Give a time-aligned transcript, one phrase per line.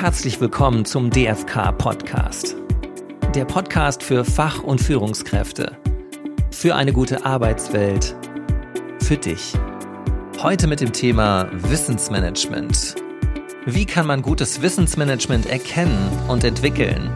[0.00, 2.54] herzlich willkommen zum DFK Podcast.
[3.34, 5.76] Der Podcast für Fach- und Führungskräfte.
[6.52, 8.14] Für eine gute Arbeitswelt.
[9.00, 9.54] Für dich.
[10.40, 12.94] Heute mit dem Thema Wissensmanagement.
[13.66, 17.10] Wie kann man gutes Wissensmanagement erkennen und entwickeln?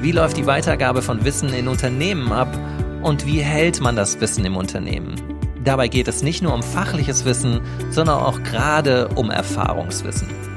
[0.00, 2.52] Wie läuft die Weitergabe von Wissen in Unternehmen ab?
[3.00, 5.14] Und wie hält man das Wissen im Unternehmen?
[5.62, 7.60] Dabei geht es nicht nur um fachliches Wissen,
[7.90, 10.47] sondern auch gerade um Erfahrungswissen.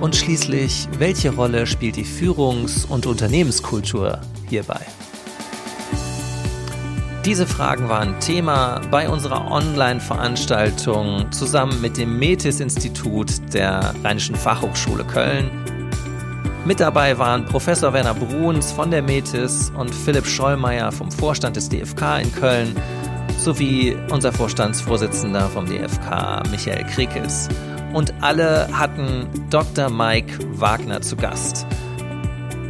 [0.00, 4.18] Und schließlich, welche Rolle spielt die Führungs- und Unternehmenskultur
[4.48, 4.80] hierbei?
[7.26, 15.50] Diese Fragen waren Thema bei unserer Online-Veranstaltung zusammen mit dem METIS-Institut der Rheinischen Fachhochschule Köln.
[16.64, 21.68] Mit dabei waren Professor Werner Bruns von der METIS und Philipp Schollmeier vom Vorstand des
[21.68, 22.74] DFK in Köln
[23.36, 27.48] sowie unser Vorstandsvorsitzender vom DFK Michael Krikes
[27.92, 29.90] und alle hatten Dr.
[29.90, 31.66] Mike Wagner zu Gast.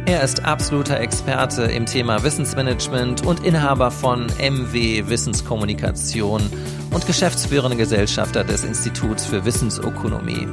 [0.05, 6.41] Er ist absoluter Experte im Thema Wissensmanagement und Inhaber von MW Wissenskommunikation
[6.91, 10.47] und geschäftsführender Gesellschafter des Instituts für Wissensökonomie.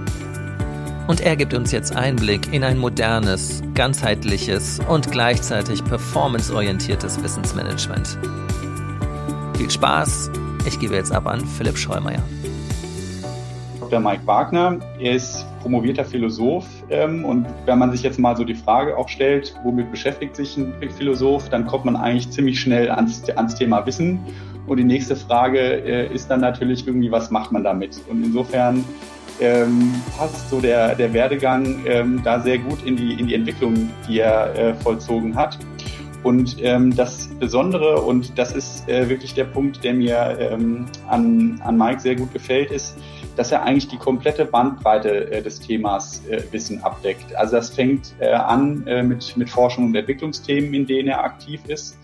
[1.08, 8.18] Und er gibt uns jetzt Einblick in ein modernes, ganzheitliches und gleichzeitig performanceorientiertes Wissensmanagement.
[9.56, 10.30] Viel Spaß,
[10.66, 12.22] ich gebe jetzt ab an Philipp Scheumeier.
[13.88, 14.00] Dr.
[14.00, 14.78] Mike Wagner.
[15.00, 19.08] Er ist promovierter Philosoph ähm, und wenn man sich jetzt mal so die Frage auch
[19.08, 23.86] stellt, womit beschäftigt sich ein Philosoph, dann kommt man eigentlich ziemlich schnell ans, ans Thema
[23.86, 24.20] Wissen.
[24.66, 27.98] Und die nächste Frage äh, ist dann natürlich irgendwie, was macht man damit?
[28.10, 28.84] Und insofern
[29.40, 33.88] ähm, passt so der, der Werdegang ähm, da sehr gut in die, in die Entwicklung,
[34.06, 35.58] die er äh, vollzogen hat.
[36.24, 41.58] Und ähm, das Besondere, und das ist äh, wirklich der Punkt, der mir ähm, an,
[41.64, 42.98] an Mike sehr gut gefällt, ist,
[43.38, 47.34] dass er eigentlich die komplette Bandbreite äh, des Themas äh, Wissen abdeckt.
[47.36, 51.98] Also das fängt äh, an mit, mit Forschung und Entwicklungsthemen, in denen er aktiv ist,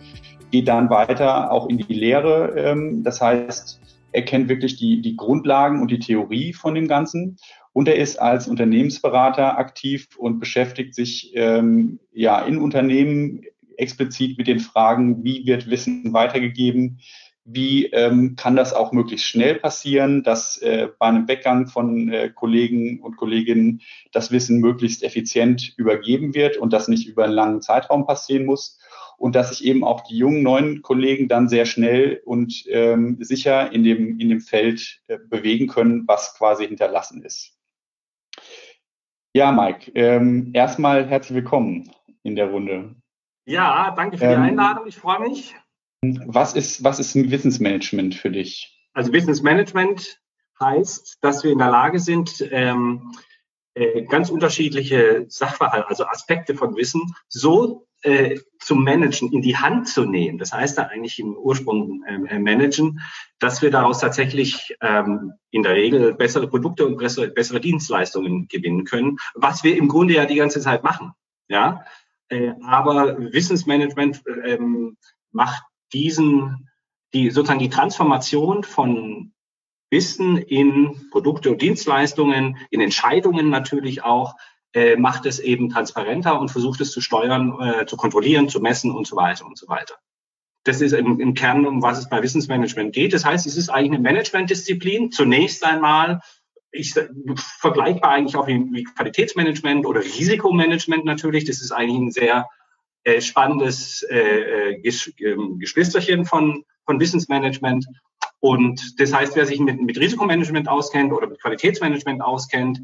[0.53, 2.55] geht dann weiter auch in die Lehre.
[2.57, 3.81] Ähm, das heißt,
[4.13, 7.37] er kennt wirklich die, die Grundlagen und die Theorie von dem Ganzen.
[7.73, 13.43] Und er ist als Unternehmensberater aktiv und beschäftigt sich ähm, ja in Unternehmen
[13.77, 17.01] explizit mit den Fragen, wie wird Wissen weitergegeben,
[17.45, 22.31] wie ähm, kann das auch möglichst schnell passieren, dass äh, bei einem Weggang von äh,
[22.31, 23.83] Kollegen und Kolleginnen
[24.13, 28.81] das Wissen möglichst effizient übergeben wird und das nicht über einen langen Zeitraum passieren muss
[29.19, 33.73] und dass sich eben auch die jungen neuen Kollegen dann sehr schnell und ähm, sicher
[33.73, 37.53] in dem, in dem Feld äh, bewegen können, was quasi hinterlassen ist.
[39.35, 41.91] Ja, Mike, ähm, erstmal herzlich willkommen
[42.23, 42.95] in der Runde.
[43.47, 44.87] Ja, danke für die ähm, Einladung.
[44.87, 45.55] Ich freue mich.
[46.27, 48.79] Was ist, was ist Wissensmanagement für dich?
[48.93, 50.21] Also Wissensmanagement
[50.61, 53.13] heißt, dass wir in der Lage sind, ähm,
[53.75, 59.89] äh, ganz unterschiedliche Sachverhalte, also Aspekte von Wissen, so äh, zu managen, in die Hand
[59.89, 60.39] zu nehmen.
[60.39, 63.01] Das heißt da eigentlich im Ursprung äh, managen,
[63.41, 68.85] dass wir daraus tatsächlich ähm, in der Regel bessere Produkte und bessere, bessere Dienstleistungen gewinnen
[68.85, 71.13] können, was wir im Grunde ja die ganze Zeit machen.
[71.49, 71.85] Ja,
[72.29, 74.97] äh, aber Wissensmanagement ähm,
[75.33, 76.69] macht diesen,
[77.13, 79.33] die sozusagen die Transformation von
[79.91, 84.35] Wissen in Produkte und Dienstleistungen, in Entscheidungen natürlich auch,
[84.73, 88.91] äh, macht es eben transparenter und versucht es zu steuern, äh, zu kontrollieren, zu messen
[88.91, 89.95] und so weiter und so weiter.
[90.65, 93.13] Das ist im, im Kern, um was es bei Wissensmanagement geht.
[93.13, 95.13] Das heißt, es ist eigentlich eine Managementdisziplin.
[95.13, 96.21] Zunächst einmal,
[96.73, 96.95] ich,
[97.37, 101.45] vergleichbar eigentlich auch wie, wie Qualitätsmanagement oder Risikomanagement natürlich.
[101.45, 102.49] Das ist eigentlich ein sehr
[103.05, 107.87] äh, spannendes äh, äh Ges ähm, Geschwisterchen von, von Wissensmanagement.
[108.41, 112.81] Und das heißt, wer sich mit, mit Risikomanagement auskennt oder mit Qualitätsmanagement auskennt,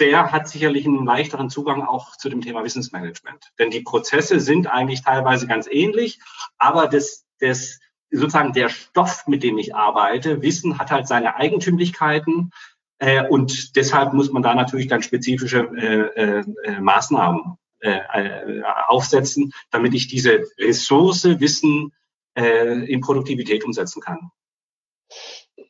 [0.00, 3.52] der hat sicherlich einen leichteren Zugang auch zu dem Thema Wissensmanagement.
[3.58, 6.18] Denn die Prozesse sind eigentlich teilweise ganz ähnlich,
[6.58, 7.78] aber das, das
[8.10, 12.50] sozusagen der Stoff, mit dem ich arbeite, Wissen hat halt seine Eigentümlichkeiten.
[12.98, 18.62] Äh, und deshalb muss man da natürlich dann spezifische äh, äh, äh Maßnahmen äh, äh,
[18.86, 21.92] aufsetzen, damit ich diese Ressource Wissen
[22.38, 24.30] äh, in Produktivität umsetzen kann.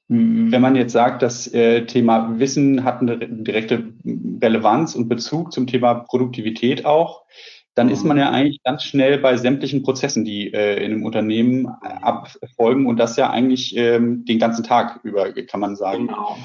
[0.09, 3.95] Wenn man jetzt sagt, das äh, Thema Wissen hat eine direkte
[4.43, 7.25] Relevanz und Bezug zum Thema Produktivität auch,
[7.75, 11.67] dann ist man ja eigentlich ganz schnell bei sämtlichen Prozessen, die äh, in einem Unternehmen
[11.67, 16.09] abfolgen und das ja eigentlich ähm, den ganzen Tag über, kann man sagen.
[16.09, 16.37] Genau.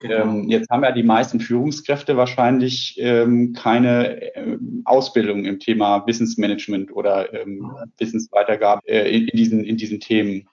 [0.00, 0.22] Genau.
[0.22, 4.56] Ähm, jetzt haben ja die meisten Führungskräfte wahrscheinlich ähm, keine äh,
[4.86, 10.48] Ausbildung im Thema Wissensmanagement oder ähm, Wissensweitergabe äh, in, in, diesen, in diesen Themen.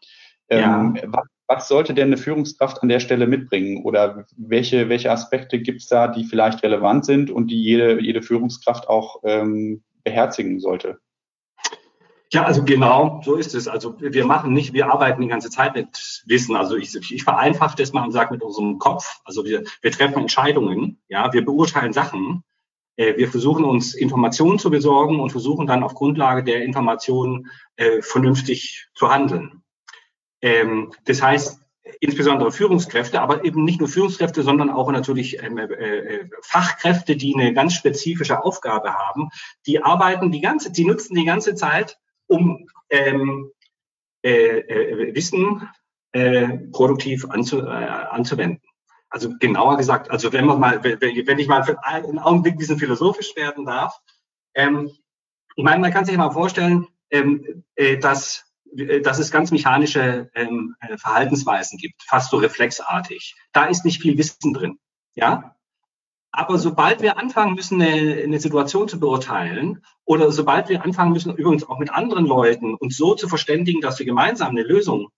[0.50, 1.04] Ähm, ja.
[1.06, 3.84] was, was sollte denn eine Führungskraft an der Stelle mitbringen?
[3.84, 8.22] Oder welche, welche Aspekte gibt es da, die vielleicht relevant sind und die jede, jede
[8.22, 11.00] Führungskraft auch ähm, beherzigen sollte?
[12.34, 13.68] Ja, also genau, so ist es.
[13.68, 16.56] Also wir machen nicht, wir arbeiten die ganze Zeit mit Wissen.
[16.58, 19.22] Also ich, ich vereinfache das mal und sage mit unserem Kopf.
[19.24, 22.44] Also wir, wir treffen Entscheidungen, ja, wir beurteilen Sachen,
[22.98, 28.02] äh, wir versuchen uns Informationen zu besorgen und versuchen dann auf Grundlage der Informationen äh,
[28.02, 29.64] vernünftig zu handeln.
[30.42, 31.62] Ähm, das heißt,
[32.02, 37.34] insbesondere Führungskräfte, aber eben nicht nur Führungskräfte, sondern auch natürlich ähm, äh, äh, Fachkräfte, die
[37.36, 39.30] eine ganz spezifische Aufgabe haben,
[39.66, 41.98] die arbeiten die ganze, die nutzen die ganze Zeit
[42.28, 43.52] um ähm,
[44.24, 45.68] äh, äh, Wissen
[46.12, 48.62] äh, produktiv anzu, äh, anzuwenden.
[49.10, 52.80] Also genauer gesagt, also wenn man mal, wenn ich mal für einen Augenblick ein bisschen
[52.80, 54.00] philosophisch werden darf,
[54.54, 54.92] ähm,
[55.56, 58.46] ich meine, man kann sich mal vorstellen, ähm, äh, dass,
[58.76, 63.36] äh, dass es ganz mechanische ähm, äh, Verhaltensweisen gibt, fast so reflexartig.
[63.54, 64.78] Da ist nicht viel Wissen drin.
[65.16, 65.57] Ja,
[66.32, 71.36] aber sobald wir anfangen müssen, eine, eine, Situation zu beurteilen oder sobald wir anfangen müssen,
[71.36, 75.10] übrigens auch mit anderen Leuten uns so zu verständigen, dass wir gemeinsam eine Lösung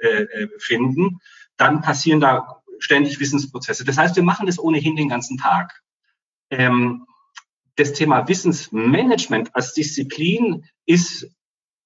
[0.00, 1.20] äh, äh, finden,
[1.56, 3.84] dann passieren da ständig Wissensprozesse.
[3.84, 5.82] Das heißt, wir machen das ohnehin den ganzen Tag.
[6.50, 7.06] Ähm,
[7.76, 11.30] das Thema Wissensmanagement als Disziplin ist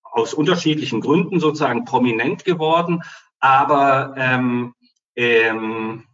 [0.02, 3.02] aus unterschiedlichen Gründen sozusagen prominent geworden,
[3.40, 4.74] aber ähm,
[5.16, 6.04] ähm,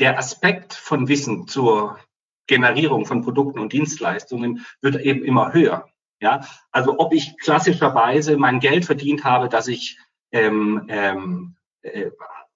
[0.00, 1.98] der Aspekt von Wissen zur
[2.46, 5.88] Generierung von Produkten und Dienstleistungen wird eben immer höher.
[6.20, 6.40] Ja,
[6.72, 9.98] also ob ich klassischerweise mein Geld verdient habe, dass ich
[10.32, 12.10] ähm, ähm, äh,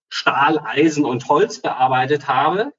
[0.08, 2.72] Stahl, Eisen und Holz bearbeitet habe,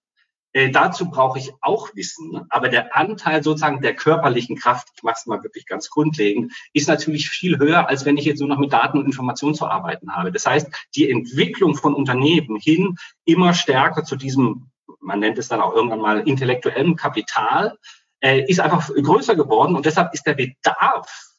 [0.56, 5.18] äh, dazu brauche ich auch Wissen, aber der Anteil sozusagen der körperlichen Kraft, ich mache
[5.19, 8.57] es mal wirklich ganz grundlegend, ist natürlich viel höher, als wenn ich jetzt nur noch
[8.57, 10.31] mit Daten und Informationen zu arbeiten habe.
[10.31, 14.72] Das heißt, die Entwicklung von Unternehmen hin immer stärker zu diesem,
[15.02, 17.78] man nennt es dann auch irgendwann mal intellektuellem Kapital,
[18.22, 21.34] äh, ist einfach größer geworden und deshalb ist der Bedarf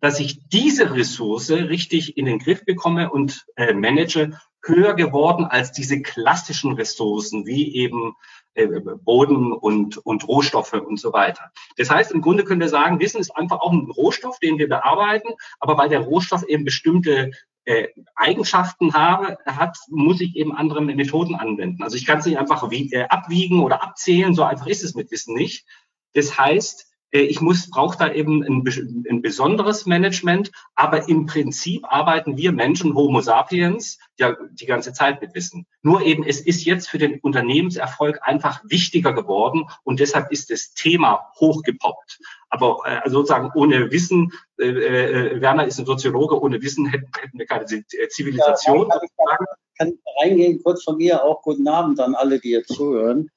[0.00, 5.70] dass ich diese Ressource richtig in den Griff bekomme und äh, manage, höher geworden als
[5.70, 8.14] diese klassischen Ressourcen wie eben
[8.54, 11.50] Boden und, und Rohstoffe und so weiter.
[11.76, 14.68] Das heißt, im Grunde können wir sagen, Wissen ist einfach auch ein Rohstoff, den wir
[14.68, 17.30] bearbeiten, aber weil der Rohstoff eben bestimmte
[17.64, 21.82] äh, Eigenschaften habe, hat, muss ich eben andere Methoden anwenden.
[21.82, 24.94] Also ich kann es nicht einfach wie, äh, abwiegen oder abzählen, so einfach ist es
[24.94, 25.64] mit Wissen nicht.
[26.12, 28.64] Das heißt, äh, ich muss, brauche da eben ein,
[29.08, 35.20] ein, besonderes Management, aber im Prinzip arbeiten wir Menschen, Homo sapiens, ja die ganze Zeit
[35.20, 35.66] mit Wissen.
[35.82, 40.72] Nur eben, es ist jetzt für den Unternehmenserfolg einfach wichtiger geworden und deshalb ist das
[40.72, 42.18] Thema hochgepoppt.
[42.48, 47.38] Aber äh, sozusagen ohne Wissen, äh, äh, Werner ist ein Soziologe, ohne Wissen hätten, hätten
[47.38, 48.88] wir keine äh, Zivilisation.
[48.88, 49.46] Ja, kann,
[49.78, 53.30] kann reingehen, kurz von mir auch guten Abend an alle, die jetzt zuhören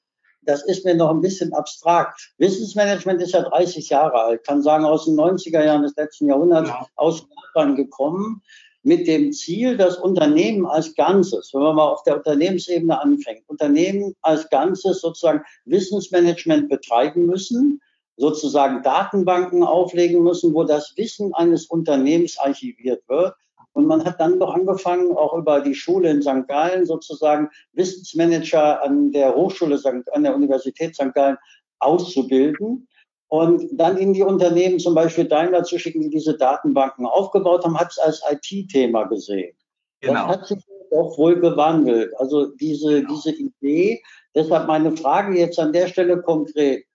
[0.46, 2.34] das ist mir noch ein bisschen abstrakt.
[2.38, 6.70] Wissensmanagement ist ja 30 Jahre alt, kann sagen aus den 90er Jahren des letzten Jahrhunderts
[6.70, 6.88] ja.
[6.96, 8.42] aus Japan gekommen,
[8.84, 14.16] mit dem Ziel, das Unternehmen als Ganzes, wenn man mal auf der Unternehmensebene anfängt, Unternehmen
[14.22, 17.82] als Ganzes sozusagen Wissensmanagement betreiben müssen,
[18.18, 23.34] sozusagen Datenbanken auflegen müssen, wo das Wissen eines Unternehmens archiviert wird
[23.76, 26.48] und man hat dann doch angefangen, auch über die Schule in St.
[26.48, 30.10] Gallen sozusagen Wissensmanager an der Hochschule, St.
[30.14, 31.14] an der Universität St.
[31.14, 31.38] Gallen
[31.80, 32.88] auszubilden
[33.28, 37.78] und dann in die Unternehmen, zum Beispiel Daimler zu schicken, die diese Datenbanken aufgebaut haben,
[37.78, 39.54] hat es als IT-Thema gesehen.
[40.00, 40.28] Genau.
[40.28, 42.14] Das hat sich doch wohl gewandelt.
[42.18, 44.02] Also diese, diese Idee,
[44.34, 46.86] deshalb meine Frage jetzt an der Stelle konkret.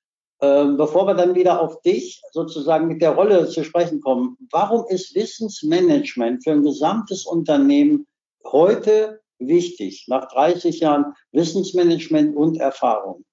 [0.43, 4.87] Ähm, bevor wir dann wieder auf dich sozusagen mit der Rolle zu sprechen kommen, warum
[4.89, 8.07] ist Wissensmanagement für ein gesamtes Unternehmen
[8.47, 13.25] heute wichtig, nach 30 Jahren Wissensmanagement und Erfahrung?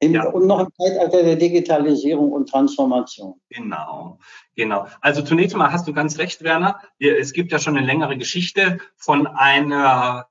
[0.00, 0.26] Im, ja.
[0.28, 3.40] Und noch im Zeitalter der Digitalisierung und Transformation.
[3.50, 4.18] Genau,
[4.56, 4.86] genau.
[5.00, 6.80] Also zunächst mal hast du ganz recht, Werner.
[6.98, 10.26] Es gibt ja schon eine längere Geschichte von einer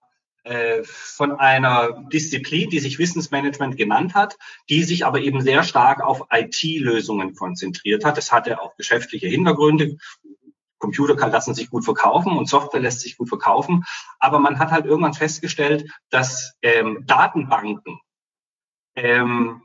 [0.84, 4.38] von einer Disziplin, die sich Wissensmanagement genannt hat,
[4.70, 8.18] die sich aber eben sehr stark auf IT-Lösungen konzentriert hat.
[8.18, 9.98] Das hatte auch geschäftliche Hintergründe.
[10.80, 13.86] Computer kann, lassen sich gut verkaufen und Software lässt sich gut verkaufen.
[14.20, 18.02] Aber man hat halt irgendwann festgestellt, dass ähm, Datenbanken
[18.96, 19.64] ähm,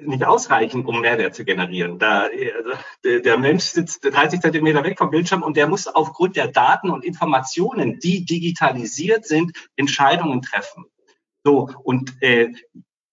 [0.00, 1.98] nicht ausreichen, um Mehrwert zu generieren.
[1.98, 6.48] Da, also, der Mensch sitzt 30 Zentimeter weg vom Bildschirm und der muss aufgrund der
[6.48, 10.86] Daten und Informationen, die digitalisiert sind, Entscheidungen treffen.
[11.44, 12.52] So, und äh,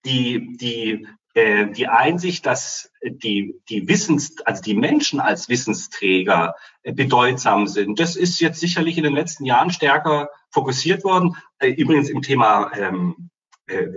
[0.06, 6.94] die, die, äh, die Einsicht, dass die, die Wissens, also die Menschen als Wissensträger äh,
[6.94, 11.36] bedeutsam sind, das ist jetzt sicherlich in den letzten Jahren stärker fokussiert worden.
[11.60, 13.29] Äh, übrigens im Thema ähm, äh,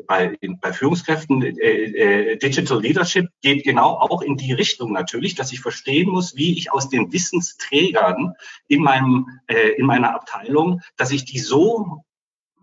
[0.06, 5.34] bei, in, bei Führungskräften, äh, äh, Digital Leadership geht genau auch in die Richtung natürlich,
[5.34, 8.34] dass ich verstehen muss, wie ich aus den Wissensträgern
[8.68, 12.04] in meinem, äh, in meiner Abteilung, dass ich die so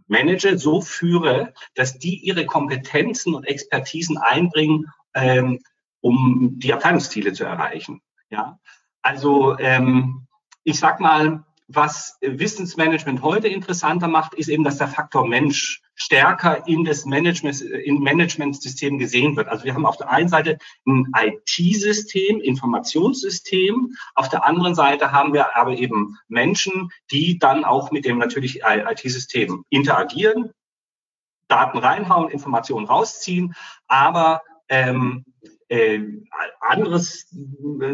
[0.07, 5.59] manage, so führe, dass die ihre Kompetenzen und Expertisen einbringen, ähm,
[6.01, 8.01] um die Abteilungsziele zu erreichen.
[8.29, 8.59] Ja,
[9.01, 10.27] also ähm,
[10.63, 16.67] ich sag mal, was Wissensmanagement heute interessanter macht, ist eben, dass der Faktor Mensch stärker
[16.67, 19.47] in das Management, in Managementsystem gesehen wird.
[19.47, 20.57] Also wir haben auf der einen Seite
[20.87, 23.93] ein IT-System, Informationssystem.
[24.15, 28.61] Auf der anderen Seite haben wir aber eben Menschen, die dann auch mit dem natürlich
[28.63, 30.51] IT-System interagieren,
[31.49, 33.53] Daten reinhauen, Informationen rausziehen,
[33.87, 35.23] aber ähm,
[35.69, 36.01] äh,
[36.59, 37.27] anderes,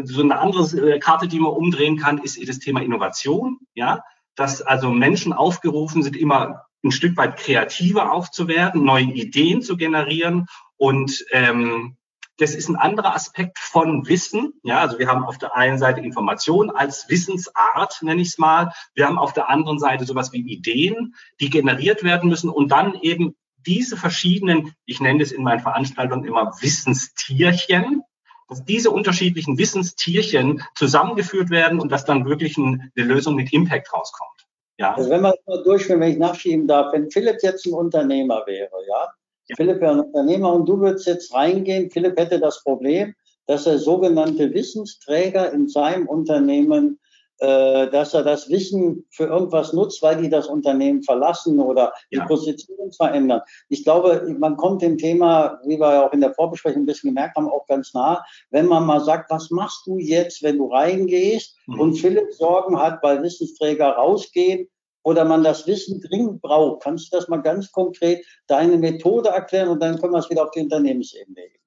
[0.04, 3.58] so eine andere äh, Karte, die man umdrehen kann, ist das Thema Innovation.
[3.74, 4.02] Ja,
[4.34, 8.28] dass also Menschen aufgerufen sind, immer ein Stück weit kreativer auch
[8.74, 11.96] neue Ideen zu generieren und ähm,
[12.38, 14.52] das ist ein anderer Aspekt von Wissen.
[14.62, 18.72] Ja, also wir haben auf der einen Seite Information als Wissensart, nenne ich es mal.
[18.94, 22.94] Wir haben auf der anderen Seite sowas wie Ideen, die generiert werden müssen und dann
[23.00, 28.02] eben diese verschiedenen, ich nenne es in meinen Veranstaltungen immer Wissenstierchen,
[28.48, 34.30] dass diese unterschiedlichen Wissenstierchen zusammengeführt werden und dass dann wirklich eine Lösung mit Impact rauskommt.
[34.78, 34.94] Ja.
[34.94, 38.70] Also wenn man mal durchführen, wenn ich nachschieben darf, wenn Philipp jetzt ein Unternehmer wäre,
[38.88, 39.08] ja,
[39.48, 39.56] ja.
[39.56, 43.14] Philipp wäre ein Unternehmer und du würdest jetzt reingehen, Philipp hätte das Problem,
[43.46, 46.98] dass er sogenannte Wissensträger in seinem Unternehmen
[47.38, 52.26] dass er das Wissen für irgendwas nutzt, weil die das Unternehmen verlassen oder die ja.
[52.26, 53.42] Position verändern.
[53.68, 57.10] Ich glaube, man kommt dem Thema, wie wir ja auch in der Vorbesprechung ein bisschen
[57.10, 60.68] gemerkt haben, auch ganz nah, wenn man mal sagt, was machst du jetzt, wenn du
[60.68, 61.80] reingehst mhm.
[61.80, 64.68] und Philipp Sorgen hat, weil Wissensträger rausgehen
[65.02, 66.82] oder man das Wissen dringend braucht.
[66.82, 70.44] Kannst du das mal ganz konkret deine Methode erklären und dann können wir es wieder
[70.44, 71.65] auf die Unternehmensebene legen?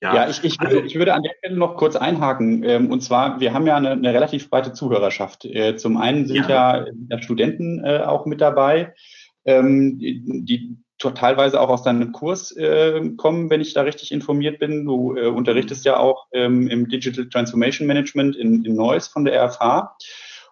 [0.00, 2.62] Ja, ja ich, ich, also, ich würde an der Stelle noch kurz einhaken.
[2.64, 5.44] Ähm, und zwar, wir haben ja eine, eine relativ breite Zuhörerschaft.
[5.44, 8.94] Äh, zum einen sind ja, ja Studenten äh, auch mit dabei,
[9.44, 14.58] ähm, die, die teilweise auch aus deinem Kurs äh, kommen, wenn ich da richtig informiert
[14.58, 14.84] bin.
[14.84, 19.40] Du äh, unterrichtest ja auch ähm, im Digital Transformation Management in, in Neuss von der
[19.40, 19.96] RFH.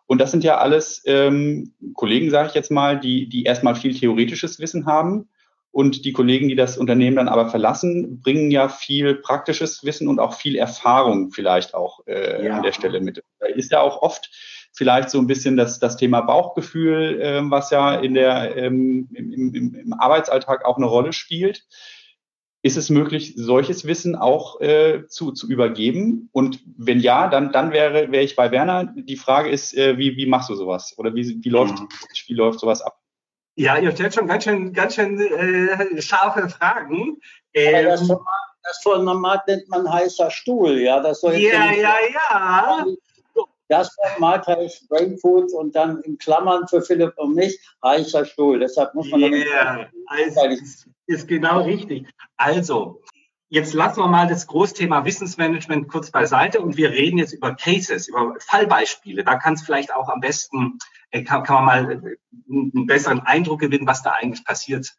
[0.07, 3.93] Und das sind ja alles ähm, Kollegen, sage ich jetzt mal, die, die erstmal viel
[3.93, 5.29] theoretisches Wissen haben
[5.76, 10.18] und die Kollegen, die das Unternehmen dann aber verlassen, bringen ja viel praktisches Wissen und
[10.18, 12.56] auch viel Erfahrung vielleicht auch äh, ja.
[12.56, 13.23] an der Stelle mit.
[13.40, 14.30] Da ist ja auch oft
[14.73, 19.30] vielleicht so ein bisschen das, das Thema Bauchgefühl, äh, was ja in der, ähm, im,
[19.30, 21.66] im, im Arbeitsalltag auch eine Rolle spielt.
[22.62, 26.30] Ist es möglich, solches Wissen auch äh, zu, zu übergeben?
[26.33, 28.95] Und wenn ja, dann, dann wäre, wäre ich bei Werner.
[28.97, 30.95] Die Frage ist, äh, wie, wie machst du sowas?
[30.97, 31.88] Oder wie, wie, läuft, mhm.
[32.28, 32.99] wie läuft sowas ab?
[33.57, 37.19] Ja, ihr stellt schon ganz schön, ganz schön äh, scharfe Fragen.
[37.55, 41.01] Ähm, das, das Format nennt man heißer Stuhl, ja.
[41.01, 42.87] Das soll ja, ja, ja.
[43.69, 48.61] Das Format heißt Brain Food und dann in Klammern für Philipp und mich heißer Stuhl.
[48.61, 49.23] Deshalb muss man.
[49.23, 52.07] Yeah, also, ist, ist genau richtig.
[52.37, 53.01] Also,
[53.49, 58.09] Jetzt lassen wir mal das Großthema Wissensmanagement kurz beiseite und wir reden jetzt über Cases,
[58.09, 59.23] über Fallbeispiele.
[59.23, 60.79] Da kann es vielleicht auch am besten,
[61.11, 62.17] äh, kann, kann man mal äh,
[62.50, 64.97] einen besseren Eindruck gewinnen, was da eigentlich passiert.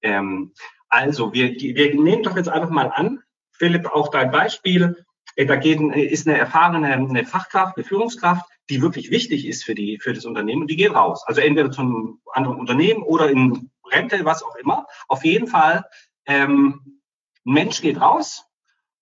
[0.00, 0.52] Ähm,
[0.88, 5.04] also, wir, wir nehmen doch jetzt einfach mal an, Philipp, auch dein Beispiel.
[5.36, 9.74] Äh, da geht, ist eine erfahrene eine Fachkraft, eine Führungskraft, die wirklich wichtig ist für,
[9.74, 11.22] die, für das Unternehmen und die geht raus.
[11.26, 14.86] Also entweder zu einem anderen Unternehmen oder in Rente, was auch immer.
[15.06, 15.84] Auf jeden Fall
[16.24, 16.99] ähm,
[17.46, 18.44] ein Mensch geht raus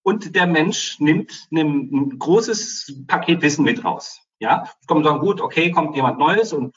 [0.02, 4.20] und der Mensch nimmt ein großes Paket Wissen mit raus.
[4.38, 6.76] Ja, kommt dann gut, okay, kommt jemand Neues und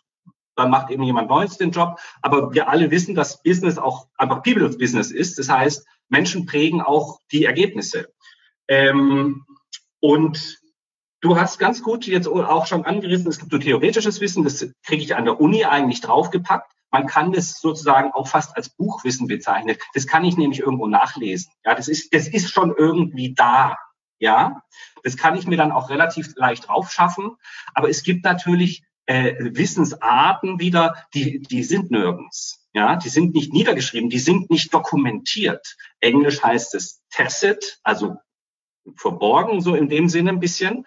[0.55, 1.99] dann macht eben jemand Neues den Job.
[2.21, 5.37] Aber wir alle wissen, dass Business auch einfach People's Business ist.
[5.39, 8.11] Das heißt, Menschen prägen auch die Ergebnisse.
[8.67, 9.45] Ähm,
[9.99, 10.59] und
[11.21, 15.03] du hast ganz gut jetzt auch schon angerissen, es gibt so theoretisches Wissen, das kriege
[15.03, 16.71] ich an der Uni eigentlich draufgepackt.
[16.91, 19.77] Man kann das sozusagen auch fast als Buchwissen bezeichnen.
[19.93, 21.51] Das kann ich nämlich irgendwo nachlesen.
[21.63, 23.77] Ja, das ist, das ist schon irgendwie da.
[24.19, 24.61] Ja,
[25.03, 27.37] das kann ich mir dann auch relativ leicht draufschaffen.
[27.73, 32.67] Aber es gibt natürlich äh, Wissensarten wieder, die, die sind nirgends.
[32.73, 35.75] Ja, die sind nicht niedergeschrieben, die sind nicht dokumentiert.
[35.99, 38.17] Englisch heißt es tacit, also
[38.95, 40.85] verborgen, so in dem Sinne ein bisschen.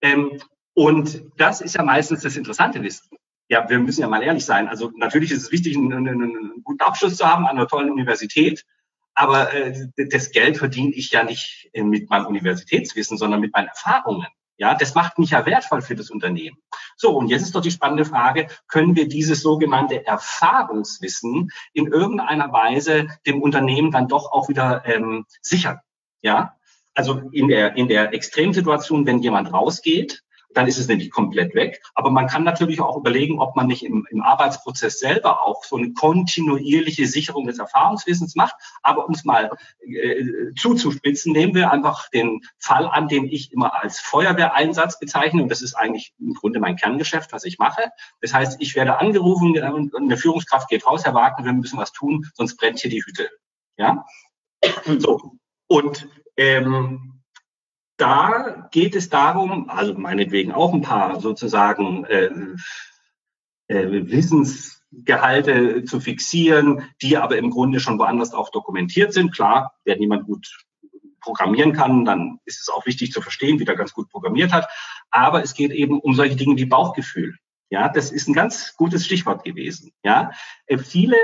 [0.00, 0.40] Ähm,
[0.74, 3.16] und das ist ja meistens das interessante Wissen
[3.48, 4.68] ja, wir müssen ja mal ehrlich sein.
[4.68, 8.64] Also natürlich ist es wichtig, einen, einen, guten Abschluss zu haben an einer tollen Universität.
[9.14, 13.68] Aber äh, das Geld verdiene ich ja nicht äh, mit meinem Universitätswissen, sondern mit meinen
[13.68, 14.26] Erfahrungen.
[14.56, 16.56] Ja, das macht mich ja wertvoll für das Unternehmen.
[16.96, 22.52] So, und jetzt ist doch die spannende Frage, können wir dieses sogenannte Erfahrungswissen in irgendeiner
[22.52, 25.80] Weise dem Unternehmen dann doch auch wieder ähm, sichern?
[26.22, 26.56] Ja,
[26.94, 30.22] also in der, in der Extremsituation, wenn jemand rausgeht,
[30.54, 31.82] dann ist es nämlich komplett weg.
[31.94, 35.76] Aber man kann natürlich auch überlegen, ob man nicht im, im Arbeitsprozess selber auch so
[35.76, 38.54] eine kontinuierliche Sicherung des Erfahrungswissens macht.
[38.82, 40.24] Aber um es mal äh,
[40.56, 45.42] zuzuspitzen, nehmen wir einfach den Fall an, den ich immer als Feuerwehreinsatz bezeichne.
[45.42, 47.82] Und das ist eigentlich im Grunde mein Kerngeschäft, was ich mache.
[48.20, 51.92] Das heißt, ich werde angerufen und eine Führungskraft geht raus, Herr Wagner, wir müssen was
[51.92, 53.28] tun, sonst brennt hier die Hütte.
[53.76, 54.04] Ja?
[54.98, 55.36] So.
[55.66, 57.13] Und ähm,
[57.96, 62.30] da geht es darum, also meinetwegen auch ein paar sozusagen äh,
[63.68, 69.32] äh, Wissensgehalte zu fixieren, die aber im Grunde schon woanders auch dokumentiert sind.
[69.32, 70.64] Klar, wer niemand gut
[71.20, 74.68] programmieren kann, dann ist es auch wichtig zu verstehen, wie der ganz gut programmiert hat.
[75.10, 77.36] Aber es geht eben um solche Dinge wie Bauchgefühl.
[77.70, 79.92] Ja, das ist ein ganz gutes Stichwort gewesen.
[80.04, 80.32] Ja,
[80.66, 81.16] äh, viele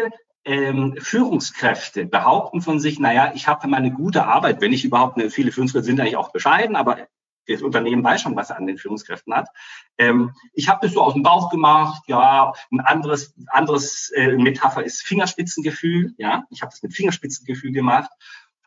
[0.50, 5.16] ähm, Führungskräfte behaupten von sich, naja, ich habe mal eine gute Arbeit, wenn ich überhaupt
[5.16, 7.06] eine, viele Führungskräfte sind eigentlich auch bescheiden, aber
[7.46, 9.48] das Unternehmen weiß schon, was er an den Führungskräften hat.
[9.96, 14.82] Ähm, ich habe das so aus dem Bauch gemacht, ja, ein anderes, anderes äh, Metapher
[14.82, 18.10] ist Fingerspitzengefühl, ja, ich habe das mit Fingerspitzengefühl gemacht.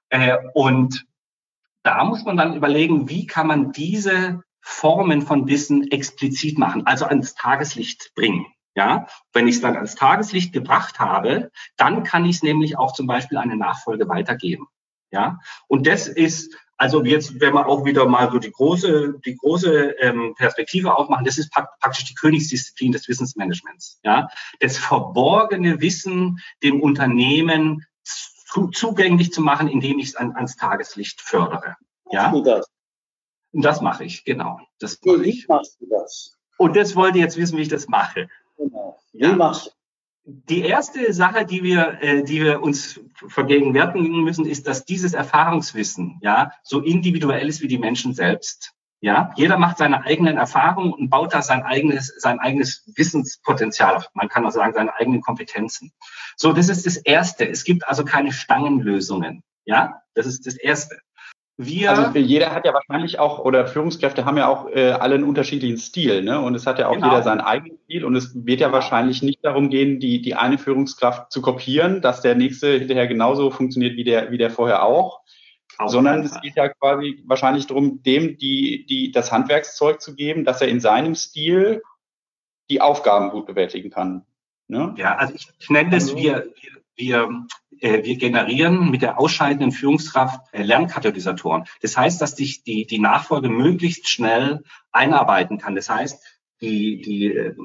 [0.07, 1.05] Äh, und
[1.83, 7.05] da muss man dann überlegen, wie kann man diese Formen von Wissen explizit machen, also
[7.05, 8.45] ans Tageslicht bringen.
[8.75, 12.93] Ja, wenn ich es dann ans Tageslicht gebracht habe, dann kann ich es nämlich auch
[12.93, 14.67] zum Beispiel eine Nachfolge weitergeben.
[15.11, 19.37] Ja, und das ist also jetzt, wenn wir auch wieder mal so die große, die
[19.37, 23.99] große ähm, Perspektive aufmachen, das ist praktisch die Königsdisziplin des Wissensmanagements.
[24.03, 24.27] Ja,
[24.59, 31.21] das verborgene Wissen dem Unternehmen zu, zugänglich zu machen, indem ich es an, ans Tageslicht
[31.21, 31.77] fördere.
[32.11, 32.67] Ja, du das?
[33.51, 34.59] Und das mache ich genau.
[34.79, 35.43] Das mache ich.
[35.43, 36.35] Wie machst du das?
[36.57, 38.27] Und das wollt ihr jetzt wissen, wie ich das mache.
[38.63, 38.99] Genau.
[39.13, 39.35] Ja.
[39.35, 39.71] machst du?
[40.25, 46.19] Die erste Sache, die wir, äh, die wir uns vergegenwärtigen müssen, ist, dass dieses Erfahrungswissen
[46.21, 48.73] ja so individuell ist wie die Menschen selbst.
[49.01, 54.07] Ja, jeder macht seine eigenen Erfahrungen und baut da sein eigenes, sein eigenes Wissenspotenzial auf.
[54.13, 55.91] Man kann auch sagen, seine eigenen Kompetenzen.
[56.37, 57.45] So, das ist das Erste.
[57.45, 59.43] Es gibt also keine Stangenlösungen.
[59.65, 61.01] Ja, das ist das Erste.
[61.57, 65.23] Wir also jeder hat ja wahrscheinlich auch, oder Führungskräfte haben ja auch äh, alle einen
[65.23, 66.41] unterschiedlichen Stil, ne?
[66.41, 67.09] Und es hat ja auch genau.
[67.09, 70.57] jeder seinen eigenen Stil und es wird ja wahrscheinlich nicht darum gehen, die, die eine
[70.57, 75.21] Führungskraft zu kopieren, dass der nächste hinterher genauso funktioniert wie der, wie der vorher auch.
[75.77, 80.45] Auf sondern es geht ja quasi wahrscheinlich darum, dem die, die, das Handwerkszeug zu geben,
[80.45, 81.83] dass er in seinem Stil
[82.69, 84.25] die Aufgaben gut bewältigen kann.
[84.67, 84.93] Ne?
[84.97, 86.82] Ja, also ich, ich nenne das, also, wir, wir
[87.83, 91.65] äh, wir generieren mit der ausscheidenden Führungskraft äh, Lernkatalysatoren.
[91.81, 95.75] Das heißt, dass sich die, die Nachfolge möglichst schnell einarbeiten kann.
[95.75, 96.23] Das heißt,
[96.61, 97.55] die, die, äh,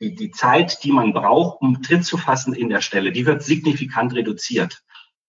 [0.00, 3.42] die, die Zeit, die man braucht, um Tritt zu fassen in der Stelle, die wird
[3.42, 4.82] signifikant reduziert.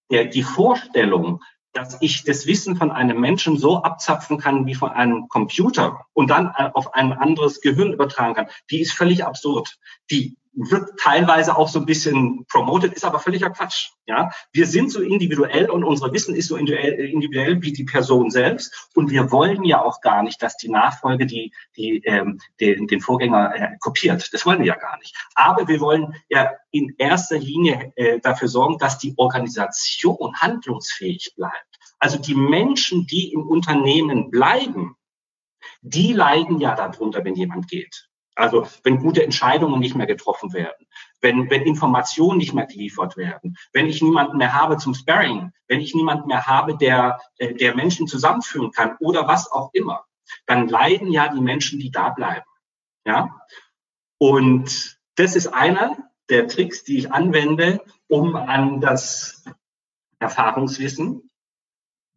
[0.09, 1.41] Der, die Vorstellung,
[1.73, 6.29] dass ich das Wissen von einem Menschen so abzapfen kann wie von einem Computer und
[6.29, 9.77] dann auf ein anderes Gehirn übertragen kann, die ist völlig absurd.
[10.11, 13.89] Die wird teilweise auch so ein bisschen promoted, ist aber völliger Quatsch.
[14.05, 18.89] Ja, wir sind so individuell und unser Wissen ist so individuell wie die Person selbst
[18.95, 23.01] und wir wollen ja auch gar nicht, dass die Nachfolge die, die ähm, den, den
[23.01, 24.33] Vorgänger äh, kopiert.
[24.33, 25.15] Das wollen wir ja gar nicht.
[25.35, 31.79] Aber wir wollen ja in erster Linie äh, dafür sorgen, dass die Organisation handlungsfähig bleibt.
[31.97, 34.97] Also die Menschen, die im Unternehmen bleiben,
[35.81, 38.09] die leiden ja darunter, wenn jemand geht.
[38.35, 40.87] Also wenn gute Entscheidungen nicht mehr getroffen werden,
[41.21, 45.81] wenn, wenn Informationen nicht mehr geliefert werden, wenn ich niemanden mehr habe zum Sparring, wenn
[45.81, 50.05] ich niemanden mehr habe, der, äh, der Menschen zusammenführen kann oder was auch immer,
[50.45, 52.45] dann leiden ja die Menschen, die da bleiben.
[53.05, 53.39] Ja?
[54.17, 55.97] Und das ist einer
[56.29, 59.43] der Tricks, die ich anwende, um an das
[60.19, 61.29] Erfahrungswissen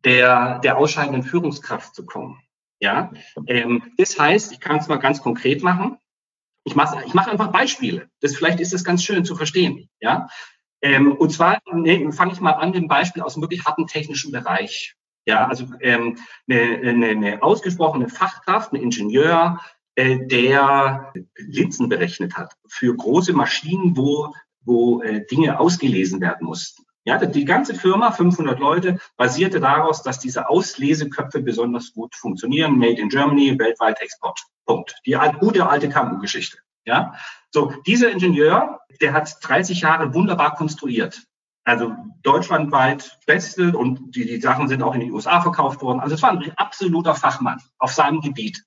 [0.05, 2.41] der, der ausscheidenden Führungskraft zu kommen.
[2.79, 3.11] Ja,
[3.47, 5.99] ähm, das heißt, ich kann es mal ganz konkret machen.
[6.67, 8.11] Ich mache ich mach einfach Beispiele.
[8.21, 9.89] Das, vielleicht ist es ganz schön zu verstehen.
[10.01, 10.29] Ja?
[10.83, 13.87] Ähm, und zwar nee, fange ich mal an mit dem Beispiel aus dem wirklich harten
[13.87, 14.97] technischen Bereich.
[15.27, 19.61] Ja, also ähm, eine, eine, eine ausgesprochene Fachkraft, ein Ingenieur,
[19.95, 26.85] äh, der Linsen berechnet hat für große Maschinen, wo, wo äh, Dinge ausgelesen werden mussten.
[27.07, 32.79] Ja, die ganze Firma, 500 Leute, basierte daraus, dass diese Ausleseköpfe besonders gut funktionieren.
[32.79, 34.41] Made in Germany, weltweit Export.
[34.67, 34.97] Punkt.
[35.07, 36.59] Die gute alte Kampengeschichte.
[36.85, 37.15] Ja,
[37.51, 41.23] so dieser Ingenieur, der hat 30 Jahre wunderbar konstruiert.
[41.65, 45.99] Also deutschlandweit beste und die, die Sachen sind auch in die USA verkauft worden.
[45.99, 48.65] Also es war ein absoluter Fachmann auf seinem Gebiet.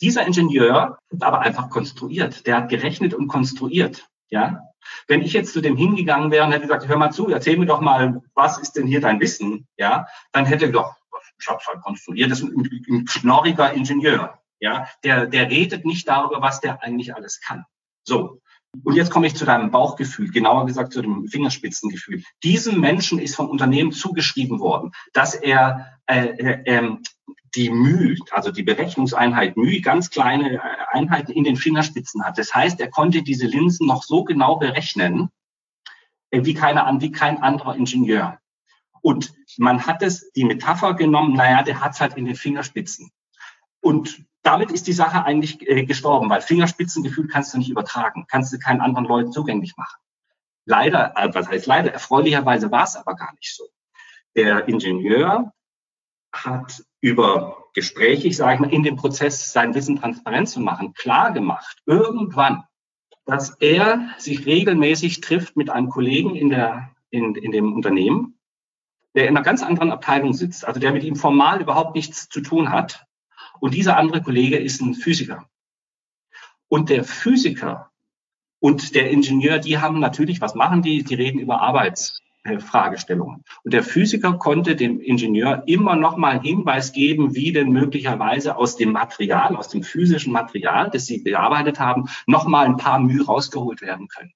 [0.00, 2.46] Dieser Ingenieur ist aber einfach konstruiert.
[2.46, 4.09] Der hat gerechnet und konstruiert.
[4.30, 4.60] Ja,
[5.06, 7.66] wenn ich jetzt zu dem hingegangen wäre und hätte gesagt, hör mal zu, erzähl mir
[7.66, 9.66] doch mal, was ist denn hier dein Wissen?
[9.76, 10.96] Ja, dann hätte er doch,
[11.38, 14.38] ich hab's halt konstruiert, das ist ein, ein knorriger Ingenieur.
[14.60, 17.64] Ja, der, der redet nicht darüber, was der eigentlich alles kann.
[18.04, 18.40] So.
[18.84, 22.22] Und jetzt komme ich zu deinem Bauchgefühl, genauer gesagt zu dem Fingerspitzengefühl.
[22.44, 27.02] Diesem Menschen ist vom Unternehmen zugeschrieben worden, dass er äh, äh, ähm,
[27.54, 30.60] die Mühe, also die Berechnungseinheit Mühe, ganz kleine äh,
[30.90, 32.38] Einheiten in den Fingerspitzen hat.
[32.38, 35.30] Das heißt, er konnte diese Linsen noch so genau berechnen,
[36.30, 38.38] äh, wie, keine, wie kein anderer Ingenieur.
[39.02, 43.10] Und man hat es, die Metapher genommen, naja, der hat es halt in den Fingerspitzen.
[43.80, 48.52] Und damit ist die Sache eigentlich äh, gestorben, weil Fingerspitzengefühl kannst du nicht übertragen, kannst
[48.52, 49.98] du keinen anderen Leuten zugänglich machen.
[50.66, 53.64] Leider, was heißt leider, erfreulicherweise war es aber gar nicht so.
[54.36, 55.52] Der Ingenieur
[56.32, 61.32] hat über Gespräche, ich sage mal, in dem Prozess sein Wissen transparent zu machen, klar
[61.32, 62.64] gemacht, irgendwann,
[63.24, 68.38] dass er sich regelmäßig trifft mit einem Kollegen in, der, in, in dem Unternehmen,
[69.14, 72.40] der in einer ganz anderen Abteilung sitzt, also der mit ihm formal überhaupt nichts zu
[72.40, 73.06] tun hat.
[73.60, 75.48] Und dieser andere Kollege ist ein Physiker.
[76.68, 77.90] Und der Physiker
[78.60, 81.02] und der Ingenieur, die haben natürlich, was machen die?
[81.02, 82.19] Die reden über Arbeits,
[82.60, 83.44] Fragestellungen.
[83.64, 88.76] Und der Physiker konnte dem Ingenieur immer noch mal Hinweis geben, wie denn möglicherweise aus
[88.76, 93.24] dem Material, aus dem physischen Material, das sie bearbeitet haben, noch mal ein paar Mühe
[93.24, 94.32] rausgeholt werden können.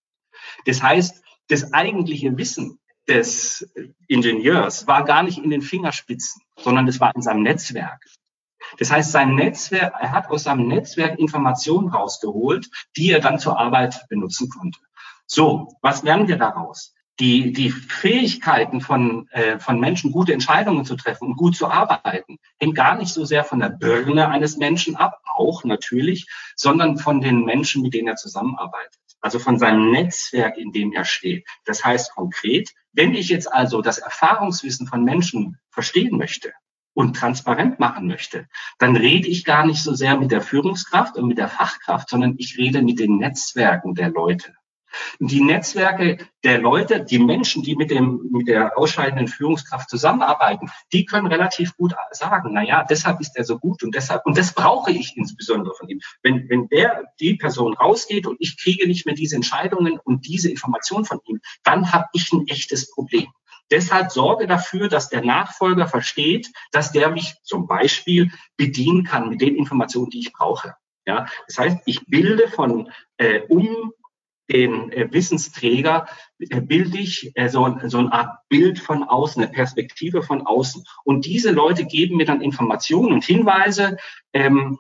[0.67, 3.71] Das heißt, das eigentliche Wissen des
[4.07, 8.05] Ingenieurs war gar nicht in den Fingerspitzen, sondern es war in seinem Netzwerk.
[8.79, 13.59] Das heißt, sein Netzwerk, er hat aus seinem Netzwerk Informationen rausgeholt, die er dann zur
[13.59, 14.81] Arbeit benutzen konnte.
[15.27, 16.93] So, was lernen wir daraus?
[17.20, 22.38] Die, die Fähigkeiten von, äh, von Menschen, gute Entscheidungen zu treffen und gut zu arbeiten,
[22.59, 27.20] hängt gar nicht so sehr von der Birne eines Menschen ab, auch natürlich, sondern von
[27.20, 29.00] den Menschen, mit denen er zusammenarbeitet.
[29.20, 31.46] Also von seinem Netzwerk, in dem er steht.
[31.64, 36.53] Das heißt konkret, wenn ich jetzt also das Erfahrungswissen von Menschen verstehen möchte,
[36.94, 38.46] und transparent machen möchte,
[38.79, 42.37] dann rede ich gar nicht so sehr mit der Führungskraft und mit der Fachkraft, sondern
[42.38, 44.55] ich rede mit den Netzwerken der Leute.
[45.18, 51.04] Die Netzwerke der Leute, die Menschen, die mit dem, mit der ausscheidenden Führungskraft zusammenarbeiten, die
[51.04, 54.54] können relativ gut sagen, na ja, deshalb ist er so gut und deshalb, und das
[54.54, 56.00] brauche ich insbesondere von ihm.
[56.22, 60.50] Wenn, wenn der, die Person rausgeht und ich kriege nicht mehr diese Entscheidungen und diese
[60.50, 63.26] Informationen von ihm, dann habe ich ein echtes Problem.
[63.70, 69.40] Deshalb sorge dafür, dass der Nachfolger versteht, dass der mich zum Beispiel bedienen kann mit
[69.40, 70.76] den Informationen, die ich brauche.
[71.07, 73.92] Ja, das heißt, ich bilde von äh, um
[74.50, 76.07] den äh, Wissensträger
[76.38, 80.85] äh, bilde ich äh, so, so eine Art Bild von außen, eine Perspektive von außen.
[81.04, 83.96] Und diese Leute geben mir dann Informationen und Hinweise,
[84.33, 84.78] ähm,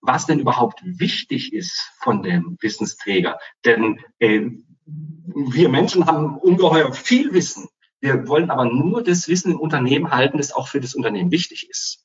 [0.00, 3.38] was denn überhaupt wichtig ist von dem Wissensträger.
[3.64, 4.50] Denn äh,
[4.86, 7.68] wir Menschen haben ungeheuer viel Wissen.
[8.00, 11.70] Wir wollen aber nur das Wissen im Unternehmen halten, das auch für das Unternehmen wichtig
[11.70, 12.03] ist.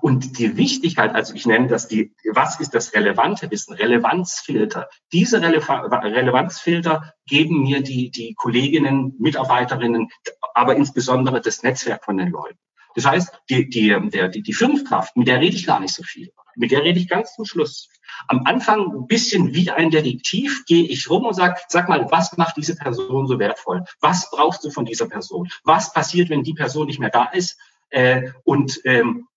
[0.00, 4.88] Und die Wichtigkeit, also ich nenne das die, was ist das relevante Wissen, Relevanzfilter.
[5.12, 10.08] Diese Rele Relevanzfilter geben mir die, die Kolleginnen, Mitarbeiterinnen,
[10.54, 12.58] aber insbesondere das Netzwerk von den Leuten.
[12.94, 16.02] Das heißt, die, die, der, die, die Führungskraft, mit der rede ich gar nicht so
[16.02, 16.32] viel.
[16.56, 17.88] Mit der rede ich ganz zum Schluss.
[18.28, 22.36] Am Anfang ein bisschen wie ein Detektiv gehe ich rum und sage, sag mal, was
[22.36, 23.84] macht diese Person so wertvoll?
[24.00, 25.48] Was brauchst du von dieser Person?
[25.64, 27.58] Was passiert, wenn die Person nicht mehr da ist?
[27.88, 29.28] Äh, und ähm,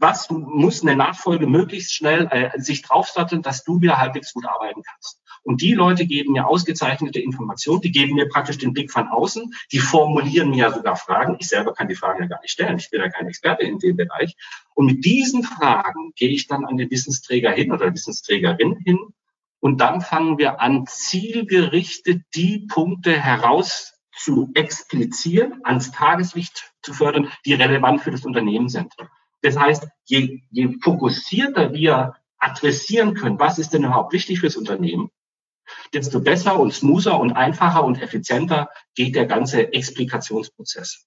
[0.00, 4.82] was muss eine Nachfolge möglichst schnell äh, sich draufsatteln, dass du wieder halbwegs gut arbeiten
[4.82, 5.20] kannst.
[5.42, 9.52] Und die Leute geben mir ausgezeichnete Informationen, die geben mir praktisch den Blick von außen,
[9.72, 11.36] die formulieren mir ja sogar Fragen.
[11.40, 13.78] Ich selber kann die Fragen ja gar nicht stellen, ich bin ja kein Experte in
[13.78, 14.36] dem Bereich.
[14.74, 18.98] Und mit diesen Fragen gehe ich dann an den Wissensträger hin oder Wissensträgerin hin
[19.60, 27.30] und dann fangen wir an, zielgerichtet die Punkte heraus zu explizieren, ans Tageslicht zu fördern,
[27.44, 28.94] die relevant für das Unternehmen sind.
[29.42, 35.10] Das heißt, je, je fokussierter wir adressieren können, was ist denn überhaupt wichtig fürs Unternehmen,
[35.92, 41.06] desto besser und smoother und einfacher und effizienter geht der ganze Explikationsprozess.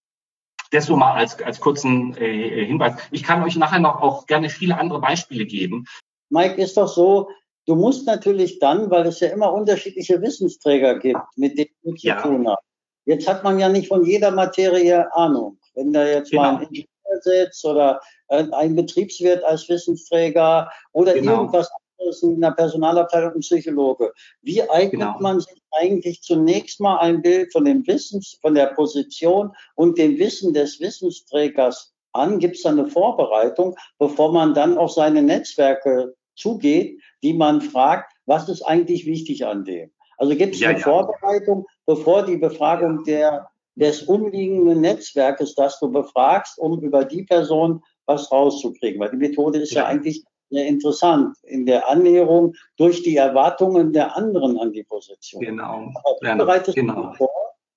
[0.71, 2.93] Das so mal als, als kurzen äh, Hinweis.
[3.11, 5.85] Ich kann euch nachher noch auch gerne viele andere Beispiele geben.
[6.29, 7.29] Mike, ist doch so,
[7.65, 12.07] du musst natürlich dann, weil es ja immer unterschiedliche Wissensträger gibt, mit denen du zu
[12.07, 12.21] ja.
[12.21, 12.70] tun hast.
[13.05, 15.57] Jetzt hat man ja nicht von jeder Materie Ahnung.
[15.75, 16.43] Wenn da jetzt genau.
[16.43, 16.87] mal ein Ingenieur
[17.21, 21.37] sitzt oder ein Betriebswirt als Wissensträger oder genau.
[21.37, 21.69] irgendwas
[22.09, 24.11] ist in der Personalabteilung ein Psychologe.
[24.41, 25.17] Wie eignet genau.
[25.19, 30.17] man sich eigentlich zunächst mal ein Bild von dem Wissens, von der Position und dem
[30.17, 32.39] Wissen des Wissensträgers an?
[32.39, 38.11] Gibt es da eine Vorbereitung, bevor man dann auf seine Netzwerke zugeht, die man fragt,
[38.25, 39.91] was ist eigentlich wichtig an dem?
[40.17, 40.83] Also gibt es ja, eine ja.
[40.83, 47.83] Vorbereitung, bevor die Befragung der, des umliegenden Netzwerkes, das du befragst, um über die Person
[48.05, 48.99] was rauszukriegen?
[48.99, 53.93] Weil die Methode ist ja, ja eigentlich sehr interessant in der Annäherung durch die Erwartungen
[53.93, 55.41] der anderen an die Position.
[55.41, 55.91] Genau.
[56.03, 57.13] Aber du bereitest genau.
[57.13, 57.29] vor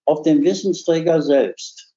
[0.06, 1.94] auf den Wissensträger selbst.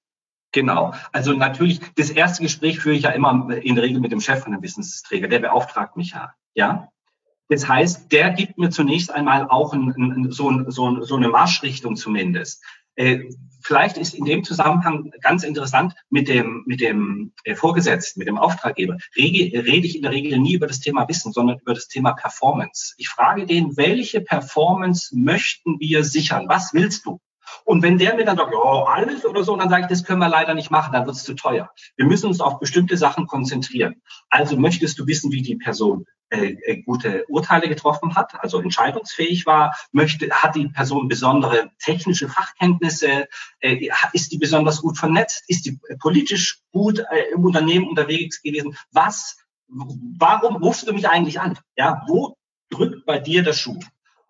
[0.53, 0.93] Genau.
[1.11, 4.43] Also natürlich, das erste Gespräch führe ich ja immer in der Regel mit dem Chef
[4.43, 5.27] von dem Wissensträger.
[5.27, 6.33] Der beauftragt mich ja.
[6.55, 6.89] Ja.
[7.49, 11.29] Das heißt, der gibt mir zunächst einmal auch ein, ein, so, ein, so, so, eine
[11.29, 12.61] Marschrichtung zumindest.
[12.95, 13.29] Äh,
[13.61, 18.37] vielleicht ist in dem Zusammenhang ganz interessant mit dem, mit dem äh, Vorgesetzten, mit dem
[18.37, 21.87] Auftraggeber, rede, rede ich in der Regel nie über das Thema Wissen, sondern über das
[21.87, 22.95] Thema Performance.
[22.97, 26.49] Ich frage den, welche Performance möchten wir sichern?
[26.49, 27.21] Was willst du?
[27.63, 30.19] Und wenn der mir dann sagt, ja, alles oder so, dann sage ich, das können
[30.19, 31.69] wir leider nicht machen, dann wird es zu teuer.
[31.95, 34.01] Wir müssen uns auf bestimmte Sachen konzentrieren.
[34.29, 39.45] Also möchtest du wissen, wie die Person äh, äh, gute Urteile getroffen hat, also entscheidungsfähig
[39.45, 43.27] war, möchte, hat die Person besondere technische Fachkenntnisse,
[43.61, 48.75] äh, ist die besonders gut vernetzt, ist die politisch gut äh, im Unternehmen unterwegs gewesen.
[48.91, 49.37] Was,
[49.67, 51.57] warum rufst du mich eigentlich an?
[51.77, 52.35] Ja, wo
[52.69, 53.79] drückt bei dir der Schuh?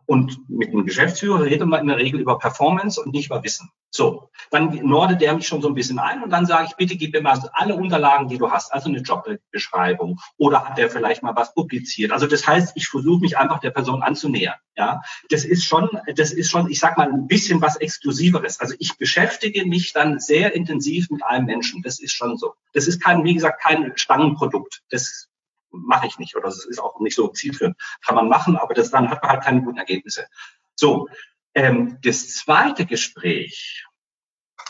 [0.07, 3.69] Und mit dem Geschäftsführer redet man in der Regel über Performance und nicht über Wissen.
[3.89, 6.95] So, dann nordet der mich schon so ein bisschen ein und dann sage ich, bitte
[6.95, 11.23] gib mir mal alle Unterlagen, die du hast, also eine Jobbeschreibung oder hat der vielleicht
[11.23, 12.11] mal was publiziert.
[12.11, 14.55] Also das heißt, ich versuche mich einfach der Person anzunähern.
[14.77, 18.59] Ja, das ist schon, das ist schon, ich sag mal, ein bisschen was Exklusiveres.
[18.61, 21.81] Also ich beschäftige mich dann sehr intensiv mit einem Menschen.
[21.81, 22.53] Das ist schon so.
[22.73, 24.83] Das ist kein, wie gesagt, kein Stangenprodukt.
[24.89, 25.26] Das
[25.71, 27.77] mache ich nicht oder das ist auch nicht so zielführend.
[28.05, 30.27] Kann man machen, aber das dann hat man halt keine guten Ergebnisse.
[30.75, 31.07] So,
[31.53, 33.85] ähm, das zweite Gespräch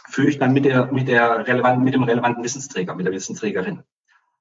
[0.09, 3.83] führe ich dann mit der mit der relevanten mit dem relevanten Wissensträger, mit der Wissensträgerin.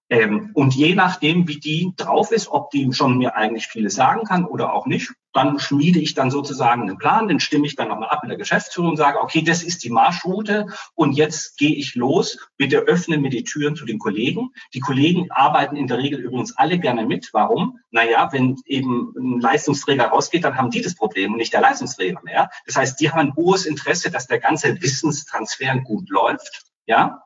[0.09, 4.25] Ähm, und je nachdem, wie die drauf ist, ob die schon mir eigentlich vieles sagen
[4.25, 7.89] kann oder auch nicht, dann schmiede ich dann sozusagen einen Plan, den stimme ich dann
[7.89, 11.75] nochmal ab mit der Geschäftsführung und sage, okay, das ist die Marschroute und jetzt gehe
[11.75, 14.53] ich los, bitte öffnen mir die Türen zu den Kollegen.
[14.73, 17.31] Die Kollegen arbeiten in der Regel übrigens alle gerne mit.
[17.33, 17.81] Warum?
[17.91, 22.23] Naja, wenn eben ein Leistungsträger rausgeht, dann haben die das Problem und nicht der Leistungsträger
[22.23, 22.49] mehr.
[22.65, 26.65] Das heißt, die haben ein hohes Interesse, dass der ganze Wissenstransfer gut läuft.
[26.87, 27.26] Ja,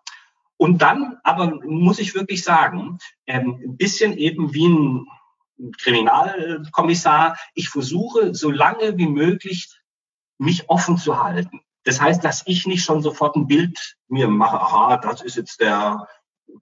[0.61, 5.07] und dann aber muss ich wirklich sagen, ähm, ein bisschen eben wie ein
[5.79, 9.75] Kriminalkommissar, ich versuche so lange wie möglich
[10.37, 11.63] mich offen zu halten.
[11.85, 15.63] Das heißt, dass ich nicht schon sofort ein Bild mir mache, aha, das ist jetzt
[15.63, 16.07] der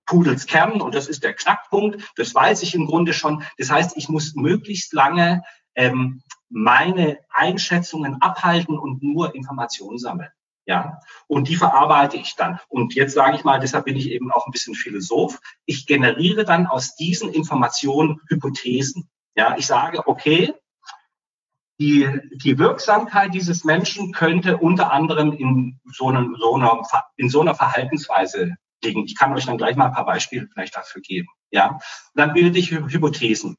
[0.06, 3.42] Pudels Kern und das ist der Knackpunkt, das weiß ich im Grunde schon.
[3.58, 5.42] Das heißt, ich muss möglichst lange
[5.74, 10.30] ähm, meine Einschätzungen abhalten und nur Informationen sammeln.
[10.68, 12.61] Ja, und die verarbeite ich dann.
[12.68, 15.40] Und jetzt sage ich mal, deshalb bin ich eben auch ein bisschen Philosoph.
[15.64, 19.09] Ich generiere dann aus diesen Informationen Hypothesen.
[19.35, 20.52] Ja, ich sage, okay,
[21.81, 26.83] die, die Wirksamkeit dieses Menschen könnte unter anderem in so, einem, so einer,
[27.16, 29.07] in so einer Verhaltensweise liegen.
[29.07, 31.28] Ich kann euch dann gleich mal ein paar Beispiele vielleicht dafür geben.
[31.50, 31.81] Ja, und
[32.14, 33.57] dann bilde ich Hypothesen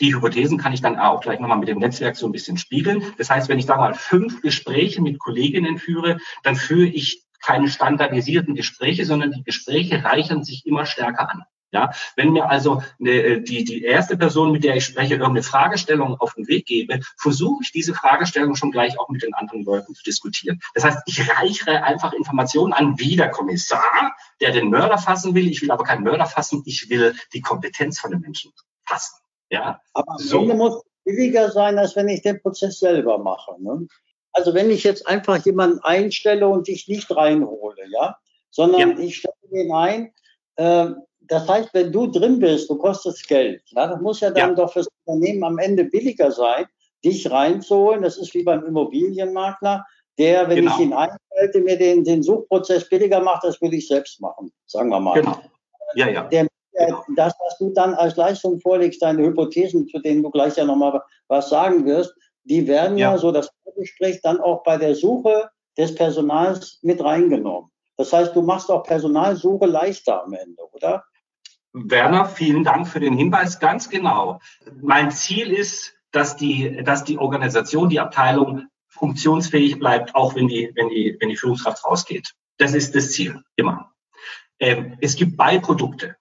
[0.00, 3.02] die Hypothesen kann ich dann auch gleich nochmal mit dem Netzwerk so ein bisschen spiegeln.
[3.18, 7.68] Das heißt, wenn ich da mal fünf Gespräche mit Kolleginnen führe, dann führe ich keine
[7.68, 11.42] standardisierten Gespräche, sondern die Gespräche reichern sich immer stärker an.
[11.74, 16.20] Ja, wenn mir also eine, die, die erste Person, mit der ich spreche, irgendeine Fragestellung
[16.20, 19.94] auf den Weg gebe, versuche ich diese Fragestellung schon gleich auch mit den anderen Leuten
[19.94, 20.60] zu diskutieren.
[20.74, 25.48] Das heißt, ich reichere einfach Informationen an, wie der Kommissar, der den Mörder fassen will.
[25.48, 28.52] Ich will aber keinen Mörder fassen, ich will die Kompetenz von den Menschen
[28.84, 29.21] fassen.
[29.52, 29.80] Ja.
[29.92, 30.40] Aber am so.
[30.40, 33.54] Ende muss es billiger sein, als wenn ich den Prozess selber mache.
[33.62, 33.86] Ne?
[34.32, 38.16] Also wenn ich jetzt einfach jemanden einstelle und dich nicht reinhole, ja,
[38.50, 38.98] sondern ja.
[38.98, 40.12] ich stelle den ein,
[40.56, 40.86] äh,
[41.20, 43.62] das heißt, wenn du drin bist, du kostest Geld.
[43.66, 44.54] Ja, das muss ja dann ja.
[44.54, 46.66] doch fürs Unternehmen am Ende billiger sein,
[47.04, 48.02] dich reinzuholen.
[48.02, 49.84] Das ist wie beim Immobilienmakler,
[50.18, 50.74] der, wenn genau.
[50.74, 54.88] ich ihn einschalte, mir den, den Suchprozess billiger macht, das will ich selbst machen, sagen
[54.90, 55.20] wir mal.
[55.20, 55.38] Genau.
[55.94, 56.24] Ja, ja.
[56.24, 56.48] Der.
[57.16, 61.02] Das, was du dann als Leistung vorlegst, deine Hypothesen, zu denen du gleich ja nochmal
[61.28, 63.12] was sagen wirst, die werden ja.
[63.12, 67.70] ja so das Vorgespräch dann auch bei der Suche des Personals mit reingenommen.
[67.96, 71.04] Das heißt, du machst auch Personalsuche leichter am Ende, oder?
[71.72, 73.58] Werner, vielen Dank für den Hinweis.
[73.58, 74.40] Ganz genau.
[74.80, 80.70] Mein Ziel ist, dass die, dass die Organisation, die Abteilung funktionsfähig bleibt, auch wenn die,
[80.74, 82.34] wenn die, wenn die Führungskraft rausgeht.
[82.58, 83.92] Das ist das Ziel, immer.
[84.58, 86.16] Ähm, es gibt Beiprodukte.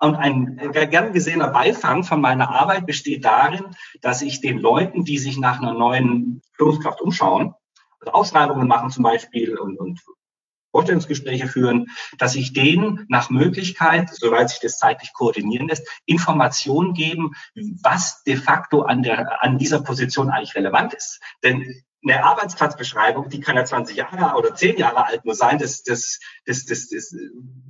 [0.00, 5.18] Und ein gern gesehener Beifang von meiner Arbeit besteht darin, dass ich den Leuten, die
[5.18, 7.54] sich nach einer neuen Führungskraft umschauen,
[8.00, 10.00] also Ausschreibungen machen zum Beispiel und, und
[10.74, 11.86] Vorstellungsgespräche führen,
[12.18, 18.36] dass ich denen nach Möglichkeit, soweit sich das zeitlich koordinieren lässt, Informationen geben, was de
[18.36, 21.20] facto an, der, an dieser Position eigentlich relevant ist.
[21.44, 25.82] Denn eine Arbeitsplatzbeschreibung, die kann ja 20 Jahre oder 10 Jahre alt nur sein, das,
[25.82, 27.14] das, das, das, das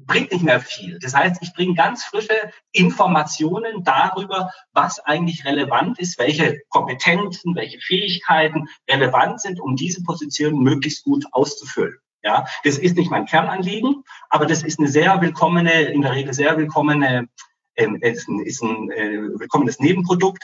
[0.06, 0.98] bringt nicht mehr viel.
[0.98, 7.78] Das heißt, ich bringe ganz frische Informationen darüber, was eigentlich relevant ist, welche Kompetenzen, welche
[7.80, 11.96] Fähigkeiten relevant sind, um diese Position möglichst gut auszufüllen.
[12.22, 16.32] Ja, das ist nicht mein Kernanliegen, aber das ist eine sehr willkommene, in der Regel
[16.32, 17.28] sehr willkommene,
[17.76, 20.42] ähm, ist ein, ist ein äh, willkommenes Nebenprodukt.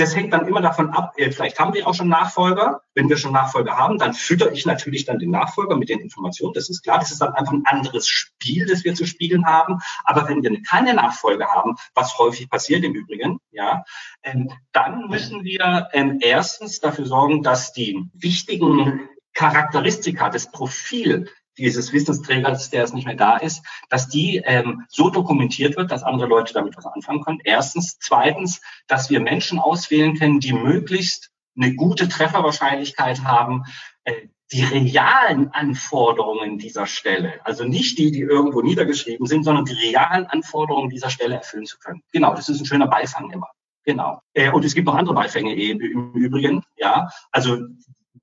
[0.00, 2.80] Das hängt dann immer davon ab, äh, vielleicht haben wir auch schon Nachfolger.
[2.94, 6.54] Wenn wir schon Nachfolger haben, dann fütter ich natürlich dann den Nachfolger mit den Informationen.
[6.54, 6.98] Das ist klar.
[6.98, 9.78] Das ist dann einfach ein anderes Spiel, das wir zu spielen haben.
[10.04, 13.84] Aber wenn wir keine Nachfolger haben, was häufig passiert im Übrigen, ja,
[14.22, 21.28] ähm, dann müssen wir ähm, erstens dafür sorgen, dass die wichtigen Charakteristika, das Profil
[21.60, 26.02] dieses Wissensträgers, der es nicht mehr da ist, dass die ähm, so dokumentiert wird, dass
[26.02, 27.40] andere Leute damit was anfangen können.
[27.44, 27.98] Erstens.
[28.00, 33.64] Zweitens, dass wir Menschen auswählen können, die möglichst eine gute Trefferwahrscheinlichkeit haben,
[34.04, 34.12] äh,
[34.52, 40.26] die realen Anforderungen dieser Stelle, also nicht die, die irgendwo niedergeschrieben sind, sondern die realen
[40.26, 42.02] Anforderungen dieser Stelle erfüllen zu können.
[42.12, 43.48] Genau, das ist ein schöner Beifang immer.
[43.84, 44.20] Genau.
[44.34, 46.62] Äh, und es gibt noch andere Beifänge im Übrigen.
[46.76, 47.58] Ja, also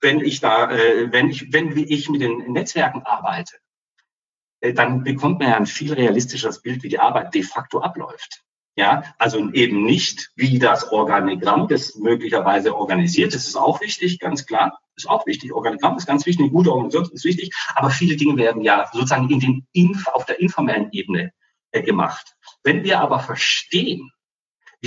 [0.02, 3.58] wenn ich da, äh, wenn ich, wenn ich mit den Netzwerken arbeite,
[4.62, 8.44] äh, dann bekommt man ja ein viel realistischeres Bild, wie die Arbeit de facto abläuft.
[8.76, 13.34] Ja, also eben nicht wie das Organigramm, das möglicherweise organisiert.
[13.34, 14.80] Das ist auch wichtig, ganz klar.
[14.96, 15.52] Ist auch wichtig.
[15.52, 17.56] Organigramm ist ganz wichtig, eine gute Organisation ist wichtig.
[17.74, 21.34] Aber viele Dinge werden ja sozusagen in den auf der informellen Ebene
[21.72, 22.36] äh, gemacht.
[22.64, 24.12] Wenn wir aber verstehen,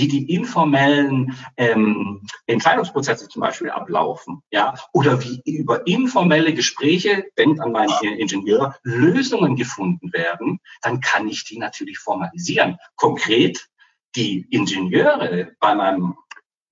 [0.01, 7.61] wie die informellen ähm, Entscheidungsprozesse zum Beispiel ablaufen, ja, oder wie über informelle Gespräche, denkt
[7.61, 12.77] an meinen Ingenieur, Lösungen gefunden werden, dann kann ich die natürlich formalisieren.
[12.95, 13.67] Konkret
[14.15, 16.15] die Ingenieure bei meinem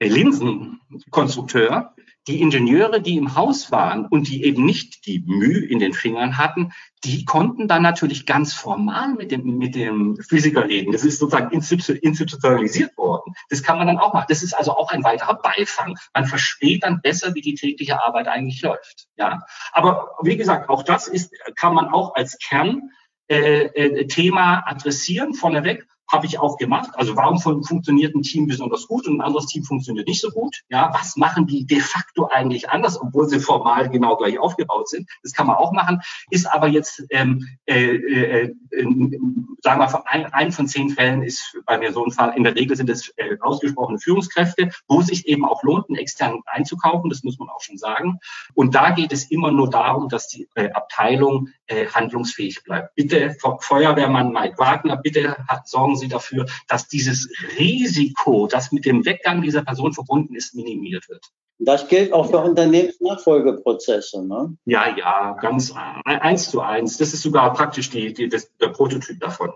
[0.08, 1.94] Linsenkonstrukteur,
[2.28, 6.38] die Ingenieure, die im Haus waren und die eben nicht die Mühe in den Fingern
[6.38, 6.72] hatten,
[7.04, 10.92] die konnten dann natürlich ganz formal mit dem, mit dem Physiker reden.
[10.92, 13.34] Das ist sozusagen institutionalisiert worden.
[13.50, 14.28] Das kann man dann auch machen.
[14.30, 15.98] Das ist also auch ein weiterer Beifang.
[16.14, 19.08] Man versteht dann besser, wie die tägliche Arbeit eigentlich läuft.
[19.18, 19.42] Ja.
[19.72, 22.84] Aber wie gesagt, auch das ist, kann man auch als Kernthema
[23.30, 26.90] äh, äh, adressieren vorneweg habe ich auch gemacht.
[26.94, 30.62] Also warum funktioniert ein Team besonders gut und ein anderes Team funktioniert nicht so gut?
[30.70, 35.10] Ja, was machen die de facto eigentlich anders, obwohl sie formal genau gleich aufgebaut sind?
[35.24, 36.02] Das kann man auch machen.
[36.30, 39.20] Ist aber jetzt, ähm, äh, äh, äh,
[39.62, 42.34] sagen wir ein, ein von zehn Fällen ist bei mir so ein Fall.
[42.36, 45.98] In der Regel sind es äh, ausgesprochene Führungskräfte, wo es sich eben auch lohnt, einen
[45.98, 47.10] externen einzukaufen.
[47.10, 48.20] Das muss man auch schon sagen.
[48.56, 52.96] Und da geht es immer nur darum, dass die äh, Abteilung äh, handlungsfähig bleibt.
[52.96, 59.42] Bitte, Feuerwehrmann Mike Wagner, bitte sorgen Sie dafür, dass dieses Risiko, das mit dem Weggang
[59.42, 61.24] dieser Person verbunden ist, minimiert wird.
[61.60, 64.58] Das gilt auch für Unternehmensnachfolgeprozesse, ne?
[64.64, 65.74] Ja, ja, ganz
[66.06, 66.98] eins zu eins.
[66.98, 69.52] Das ist sogar praktisch die, die, das, der Prototyp davon.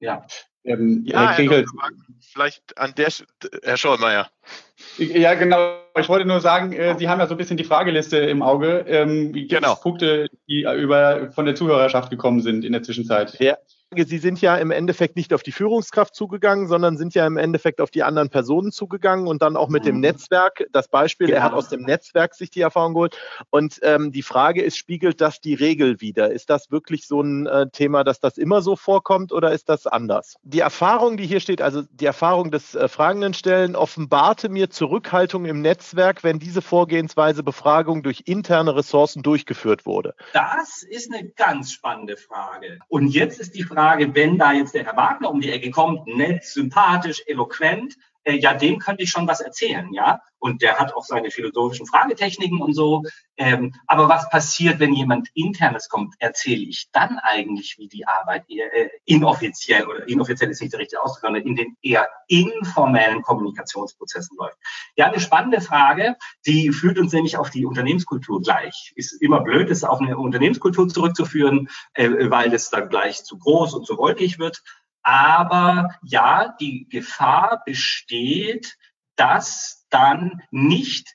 [0.00, 0.26] Ja.
[0.64, 1.66] Ähm, ja, Herr Kriegel,
[2.20, 3.10] vielleicht an der,
[3.62, 4.30] Herr Schollmeier.
[4.96, 5.76] Ja, genau.
[5.98, 8.84] Ich wollte nur sagen, äh, Sie haben ja so ein bisschen die Frageliste im Auge.
[8.88, 9.74] Ähm, genau.
[9.74, 13.38] Punkte, die über, von der Zuhörerschaft gekommen sind in der Zwischenzeit.
[13.38, 13.58] Ja,
[14.06, 17.80] Sie sind ja im Endeffekt nicht auf die Führungskraft zugegangen, sondern sind ja im Endeffekt
[17.80, 20.00] auf die anderen Personen zugegangen und dann auch mit dem mhm.
[20.02, 20.66] Netzwerk.
[20.72, 21.38] Das Beispiel, genau.
[21.38, 21.58] er hat genau.
[21.58, 23.16] aus dem Netzwerk sich die Erfahrung geholt.
[23.50, 26.32] Und ähm, die Frage ist, spiegelt das die Regel wieder?
[26.32, 29.86] Ist das wirklich so ein äh, Thema, dass das immer so vorkommt oder ist das
[29.86, 30.36] anders?
[30.42, 35.44] Die Erfahrung, die hier steht, also die Erfahrung des äh, Fragenden stellen, offenbarte mir Zurückhaltung
[35.44, 40.14] im Netzwerk, wenn diese Vorgehensweise Befragung durch interne Ressourcen durchgeführt wurde.
[40.32, 42.78] Das ist eine ganz spannende Frage.
[42.88, 45.70] Und jetzt ist die Frage, Frage, wenn da jetzt der Herr Wagner um die Ecke
[45.70, 50.20] kommt, nett, sympathisch, eloquent, äh, ja, dem könnte ich schon was erzählen, ja.
[50.38, 53.02] Und der hat auch seine philosophischen Fragetechniken und so.
[53.36, 56.14] Ähm, aber was passiert, wenn jemand internes kommt?
[56.18, 61.02] Erzähle ich dann eigentlich, wie die Arbeit äh, inoffiziell oder inoffiziell ist nicht der richtige
[61.02, 64.58] Ausdruck, sondern in den eher informellen Kommunikationsprozessen läuft?
[64.96, 68.92] Ja, eine spannende Frage, die führt uns nämlich auf die Unternehmenskultur gleich.
[68.96, 73.74] Ist immer blöd, das auf eine Unternehmenskultur zurückzuführen, äh, weil es dann gleich zu groß
[73.74, 74.62] und zu wolkig wird.
[75.04, 78.76] Aber ja, die Gefahr besteht,
[79.16, 81.14] dass dann nicht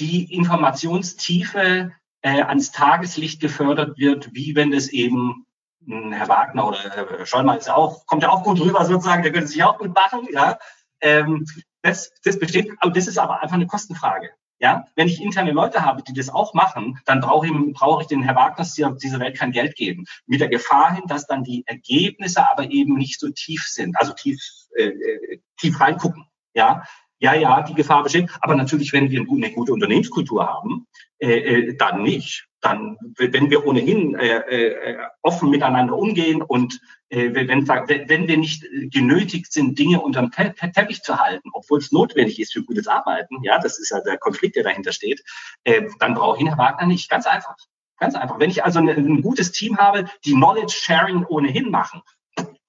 [0.00, 5.46] die Informationstiefe äh, ans Tageslicht gefördert wird, wie wenn es eben
[5.86, 9.48] Herr Wagner oder Herr Schollmann ist auch, kommt ja auch gut rüber sozusagen, der könnte
[9.48, 10.58] sich auch gut machen, ja.
[11.00, 11.46] Ähm,
[11.82, 14.30] das, das besteht, aber das ist aber einfach eine Kostenfrage.
[14.60, 18.08] Ja, wenn ich interne Leute habe, die das auch machen, dann brauche ich, brauche ich
[18.08, 20.04] den Herr Wagner dieser Welt kein Geld geben.
[20.26, 24.12] Mit der Gefahr hin, dass dann die Ergebnisse aber eben nicht so tief sind, also
[24.14, 24.40] tief,
[24.76, 26.24] äh, äh tief reingucken.
[26.54, 26.82] Ja,
[27.20, 28.30] ja, ja, die Gefahr besteht.
[28.40, 30.86] Aber natürlich, wenn wir eine gute Unternehmenskultur haben,
[31.18, 32.47] äh, äh, dann nicht.
[32.60, 38.66] Dann, wenn wir ohnehin äh, äh, offen miteinander umgehen und äh, wenn, wenn wir nicht
[38.90, 43.42] genötigt sind, Dinge unterm Te Teppich zu halten, obwohl es notwendig ist für gutes Arbeiten,
[43.42, 45.22] ja, das ist ja der Konflikt, der dahinter steht,
[45.64, 47.08] äh, dann brauche ich Herr Wagner nicht.
[47.08, 47.56] Ganz einfach.
[47.98, 48.38] Ganz einfach.
[48.38, 52.02] Wenn ich also ein, ein gutes Team habe, die Knowledge Sharing ohnehin machen,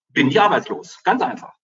[0.09, 0.99] bin ich arbeitslos.
[1.03, 1.58] Ganz einfach.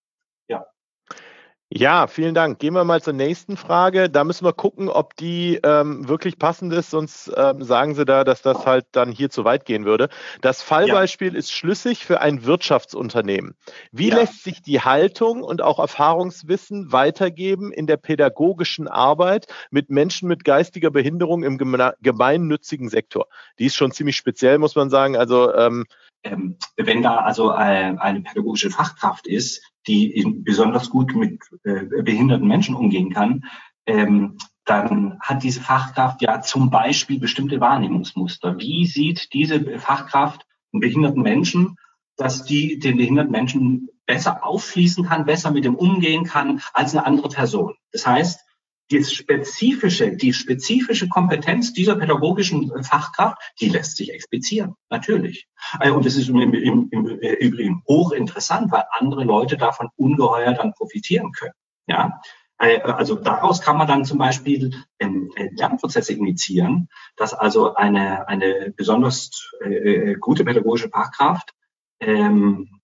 [1.77, 2.59] Ja, vielen Dank.
[2.59, 4.09] Gehen wir mal zur nächsten Frage.
[4.09, 8.23] Da müssen wir gucken, ob die ähm, wirklich passend ist, sonst ähm, sagen Sie da,
[8.23, 10.07] dass das halt dann hier zu weit gehen würde.
[10.39, 11.37] Das Fallbeispiel ja.
[11.37, 13.55] ist schlüssig für ein Wirtschaftsunternehmen.
[13.91, 14.15] Wie ja.
[14.15, 20.45] lässt sich die Haltung und auch Erfahrungswissen weitergeben in der pädagogischen Arbeit mit Menschen mit
[20.45, 23.27] geistiger Behinderung im gemeinnützigen Sektor?
[23.59, 25.17] Die ist schon ziemlich speziell, muss man sagen.
[25.17, 25.83] Also ähm,
[26.23, 32.47] ähm, wenn da also äh, eine pädagogische Fachkraft ist, die besonders gut mit äh, behinderten
[32.47, 33.45] Menschen umgehen kann,
[33.85, 38.57] ähm, dann hat diese Fachkraft ja zum Beispiel bestimmte Wahrnehmungsmuster.
[38.57, 41.77] Wie sieht diese Fachkraft einen behinderten Menschen,
[42.17, 47.05] dass die den behinderten Menschen besser aufschließen kann, besser mit dem umgehen kann als eine
[47.05, 47.75] andere Person?
[47.91, 48.44] Das heißt,
[48.91, 55.47] die spezifische, die spezifische Kompetenz dieser pädagogischen Fachkraft, die lässt sich explizieren, natürlich.
[55.79, 60.73] Äh, und das ist im, im, im Übrigen hochinteressant, weil andere Leute davon ungeheuer dann
[60.73, 61.53] profitieren können.
[61.87, 62.21] Ja,
[62.57, 68.73] äh, also daraus kann man dann zum Beispiel ähm, Lernprozesse initiieren, dass also eine, eine
[68.75, 71.53] besonders äh, gute pädagogische Fachkraft
[71.99, 72.81] ähm,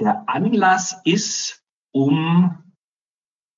[0.00, 1.62] der Anlass ist,
[1.92, 2.74] um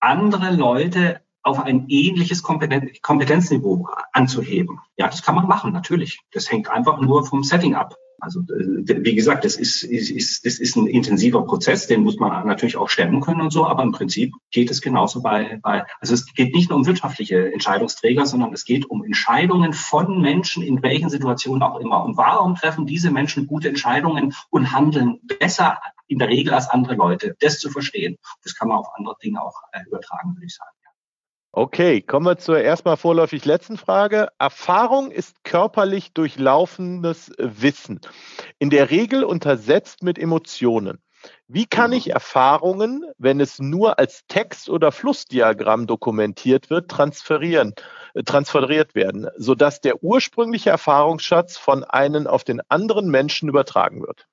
[0.00, 4.80] andere Leute auf ein ähnliches Kompetenzniveau anzuheben.
[4.96, 6.20] Ja, das kann man machen, natürlich.
[6.32, 7.96] Das hängt einfach nur vom Setting ab.
[8.20, 12.46] Also äh, wie gesagt, das ist, ist, das ist ein intensiver Prozess, den muss man
[12.46, 16.14] natürlich auch stemmen können und so, aber im Prinzip geht es genauso bei, bei also
[16.14, 20.82] es geht nicht nur um wirtschaftliche Entscheidungsträger, sondern es geht um Entscheidungen von Menschen in
[20.82, 22.04] welchen Situationen auch immer.
[22.04, 26.94] Und warum treffen diese Menschen gute Entscheidungen und handeln besser in der Regel als andere
[26.94, 27.36] Leute?
[27.40, 30.70] Das zu verstehen, das kann man auf andere Dinge auch äh, übertragen, würde ich sagen.
[31.52, 34.28] Okay, kommen wir zur erstmal vorläufig letzten Frage.
[34.38, 38.00] Erfahrung ist körperlich durchlaufendes Wissen,
[38.60, 41.02] in der Regel untersetzt mit Emotionen.
[41.48, 47.74] Wie kann ich Erfahrungen, wenn es nur als Text- oder Flussdiagramm dokumentiert wird, transferieren,
[48.14, 54.28] äh, transferiert werden, sodass der ursprüngliche Erfahrungsschatz von einem auf den anderen Menschen übertragen wird?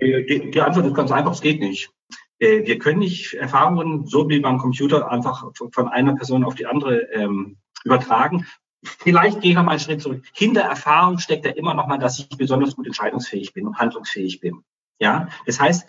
[0.00, 1.90] Die, die Antwort ist ganz einfach, es geht nicht.
[2.38, 6.66] Äh, wir können nicht Erfahrungen so wie beim Computer einfach von einer Person auf die
[6.66, 8.46] andere ähm, übertragen.
[8.82, 10.24] Vielleicht gehe ich noch mal einen Schritt zurück.
[10.32, 14.40] Hinter Erfahrung steckt ja immer noch mal, dass ich besonders gut entscheidungsfähig bin und handlungsfähig
[14.40, 14.62] bin.
[14.98, 15.86] Ja, das heißt,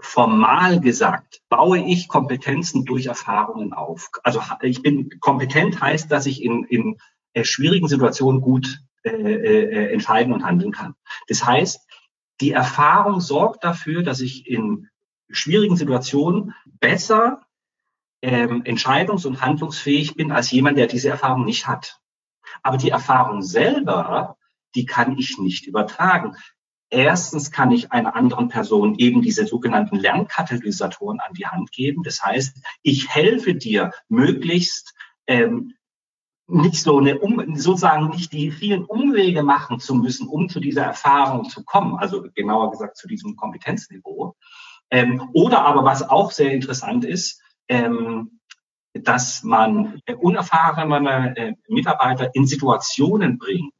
[0.00, 4.10] formal gesagt, baue ich Kompetenzen durch Erfahrungen auf.
[4.24, 6.98] Also ich bin kompetent heißt, dass ich in, in
[7.34, 10.94] äh, schwierigen Situationen gut äh, äh, entscheiden und handeln kann.
[11.28, 11.80] Das heißt,
[12.40, 14.88] die Erfahrung sorgt dafür, dass ich in
[15.32, 17.42] schwierigen Situationen besser
[18.22, 22.00] ähm, entscheidungs- und handlungsfähig bin als jemand, der diese Erfahrung nicht hat.
[22.62, 24.36] Aber die Erfahrung selber,
[24.74, 26.36] die kann ich nicht übertragen.
[26.88, 32.02] Erstens kann ich einer anderen Person eben diese sogenannten Lernkatalysatoren an die Hand geben.
[32.02, 34.94] Das heißt, ich helfe dir möglichst
[35.26, 35.72] ähm,
[36.46, 40.82] nicht so eine, um, sozusagen nicht die vielen Umwege machen zu müssen, um zu dieser
[40.84, 41.96] Erfahrung zu kommen.
[41.96, 44.36] Also genauer gesagt zu diesem Kompetenzniveau,
[44.92, 48.38] ähm, oder aber was auch sehr interessant ist, ähm,
[48.92, 53.72] dass man unerfahrene äh, Mitarbeiter in Situationen bringt,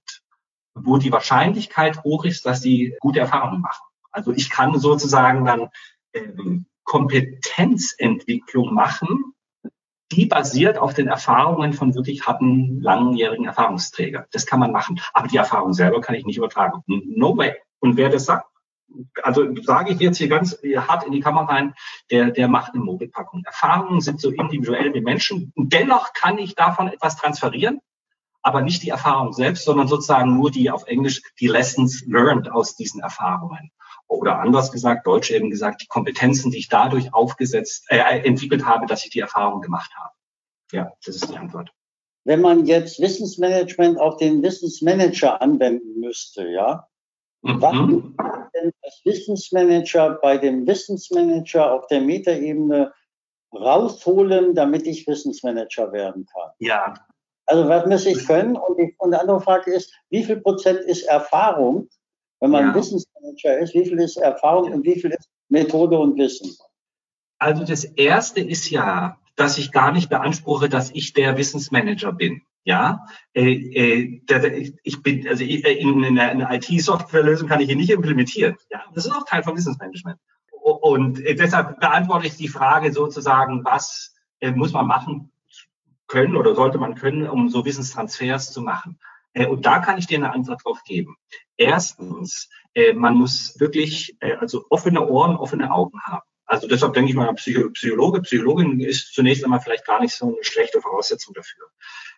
[0.74, 3.84] wo die Wahrscheinlichkeit hoch ist, dass sie gute Erfahrungen machen.
[4.10, 5.68] Also ich kann sozusagen dann
[6.14, 9.34] ähm, Kompetenzentwicklung machen,
[10.12, 14.24] die basiert auf den Erfahrungen von wirklich harten, langjährigen Erfahrungsträgern.
[14.32, 15.00] Das kann man machen.
[15.12, 16.82] Aber die Erfahrung selber kann ich nicht übertragen.
[16.86, 17.54] No way.
[17.80, 18.46] Und wer das sagt,
[19.22, 21.74] also sage ich jetzt hier ganz hart in die Kamera rein,
[22.10, 23.42] der, der macht eine Mogelpackung.
[23.44, 25.52] Erfahrungen sind so individuell wie Menschen.
[25.56, 27.80] Dennoch kann ich davon etwas transferieren,
[28.42, 32.76] aber nicht die Erfahrung selbst, sondern sozusagen nur die auf Englisch die Lessons learned aus
[32.76, 33.70] diesen Erfahrungen.
[34.08, 38.86] Oder anders gesagt, Deutsch eben gesagt, die Kompetenzen, die ich dadurch aufgesetzt, äh, entwickelt habe,
[38.86, 40.12] dass ich die Erfahrung gemacht habe.
[40.72, 41.72] Ja, das ist die Antwort.
[42.24, 46.88] Wenn man jetzt Wissensmanagement auf den Wissensmanager anwenden müsste, ja,
[47.42, 47.60] Mhm.
[47.60, 52.92] Was denn als Wissensmanager bei dem Wissensmanager auf der Metaebene
[53.52, 56.50] rausholen, damit ich Wissensmanager werden kann?
[56.58, 56.94] Ja.
[57.46, 58.56] Also was muss ich können?
[58.56, 61.88] Und die, und die andere Frage ist, wie viel Prozent ist Erfahrung,
[62.40, 62.74] wenn man ja.
[62.74, 66.56] Wissensmanager ist, wie viel ist Erfahrung und wie viel ist Methode und Wissen?
[67.38, 72.42] Also das erste ist ja, dass ich gar nicht beanspruche, dass ich der Wissensmanager bin.
[72.64, 78.56] Ja, äh, äh, ich bin, also äh, in einer IT-Softwarelösung kann ich ihn nicht implementieren.
[78.70, 80.18] Ja, das ist auch Teil vom Wissensmanagement.
[80.62, 85.32] Und äh, deshalb beantworte ich die Frage sozusagen, was äh, muss man machen
[86.06, 89.00] können oder sollte man können, um so Wissenstransfers zu machen?
[89.32, 91.16] Äh, und da kann ich dir eine Antwort drauf geben.
[91.56, 92.48] Erstens,
[92.94, 96.22] man muss wirklich also offene Ohren, offene Augen haben.
[96.46, 100.42] Also deshalb denke ich mal, Psychologe, Psychologin ist zunächst einmal vielleicht gar nicht so eine
[100.42, 101.66] schlechte Voraussetzung dafür.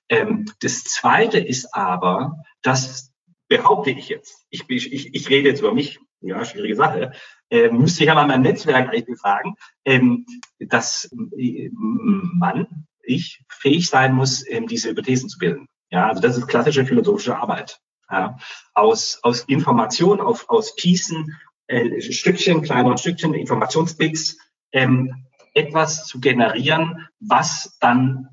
[0.09, 3.13] Ähm, das Zweite ist aber, das
[3.49, 7.13] behaupte ich jetzt, ich, ich, ich rede jetzt über mich, ja, schwierige Sache,
[7.51, 10.27] äh, müsste ich mal mein Netzwerk eigentlich befragen, ähm,
[10.59, 15.69] dass äh, man, ich, fähig sein muss, ähm, diese Hypothesen zu bilden.
[15.91, 17.81] Ja, also das ist klassische philosophische Arbeit.
[18.11, 18.37] Ja,
[18.75, 21.37] aus, aus Information, auf, aus Pießen,
[21.67, 24.39] äh, Stückchen, kleineren Stückchen, Informationsbits,
[24.73, 28.29] ähm, etwas zu generieren, was dann,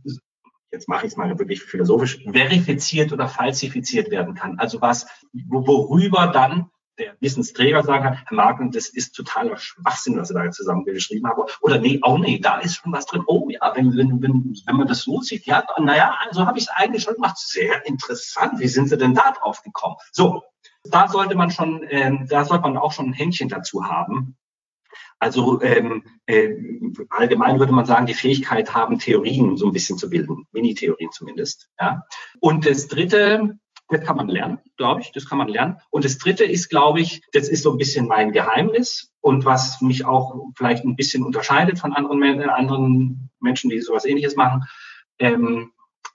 [0.72, 4.57] jetzt mache ich es mal wirklich philosophisch, verifiziert oder falsifiziert werden kann.
[4.59, 10.28] Also was, worüber dann der Wissensträger sagen kann, Herr Marken, das ist totaler Schwachsinn, was
[10.28, 11.43] Sie da zusammengeschrieben haben.
[11.61, 13.24] Oder nee, oh nee, da ist schon was drin.
[13.28, 16.65] Oh ja, wenn, wenn, wenn, wenn man das so sieht, ja, naja, also habe ich
[16.65, 17.38] es eigentlich schon gemacht.
[17.38, 18.59] Sehr interessant.
[18.59, 19.95] Wie sind Sie denn da drauf gekommen?
[20.11, 20.43] So,
[20.84, 24.38] da sollte man schon, ähm, da sollte man auch schon ein Händchen dazu haben.
[25.22, 26.49] Also ähm, äh,
[27.09, 31.69] allgemein würde man sagen, die Fähigkeit haben, Theorien so ein bisschen zu bilden, Mini-Theorien zumindest.
[31.80, 32.01] Ja.
[32.39, 33.59] Und das Dritte,
[33.89, 35.78] das kann man lernen, glaube ich, das kann man lernen.
[35.91, 39.80] Und das Dritte ist, glaube ich, das ist so ein bisschen mein Geheimnis und was
[39.80, 44.63] mich auch vielleicht ein bisschen unterscheidet von anderen, äh, anderen Menschen, die sowas Ähnliches machen.
[45.19, 45.72] Ähm,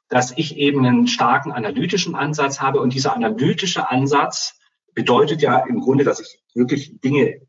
[0.09, 2.81] dass ich eben einen starken analytischen Ansatz habe.
[2.81, 4.57] Und dieser analytische Ansatz
[4.95, 7.41] bedeutet ja im Grunde, dass ich wirklich Dinge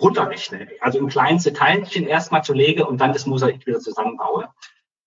[0.00, 0.68] runterrechne.
[0.80, 4.48] Also in kleinste Teilchen erstmal zu lege und dann das Mosaik wieder zusammenbaue.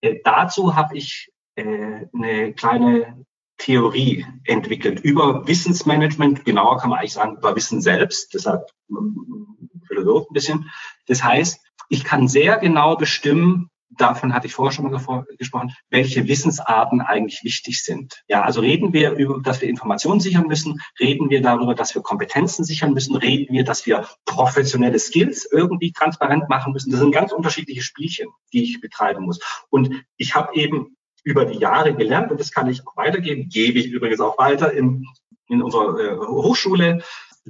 [0.02, 3.26] Äh, dazu habe ich äh, eine kleine
[3.58, 6.46] Theorie entwickelt über Wissensmanagement.
[6.46, 8.34] Genauer kann man eigentlich sagen über Wissen selbst.
[8.34, 10.72] Deshalb ähm, Philosoph ein bisschen.
[11.08, 16.28] Das heißt, ich kann sehr genau bestimmen, davon hatte ich vorher schon mal gesprochen, welche
[16.28, 18.24] Wissensarten eigentlich wichtig sind.
[18.28, 22.02] Ja, also reden wir über, dass wir Informationen sichern müssen, reden wir darüber, dass wir
[22.02, 26.92] Kompetenzen sichern müssen, reden wir, dass wir professionelle Skills irgendwie transparent machen müssen.
[26.92, 29.40] Das sind ganz unterschiedliche Spielchen, die ich betreiben muss.
[29.70, 33.80] Und ich habe eben über die Jahre gelernt, und das kann ich auch weitergeben, gebe
[33.80, 35.06] ich übrigens auch weiter in,
[35.48, 37.04] in unserer äh, Hochschule,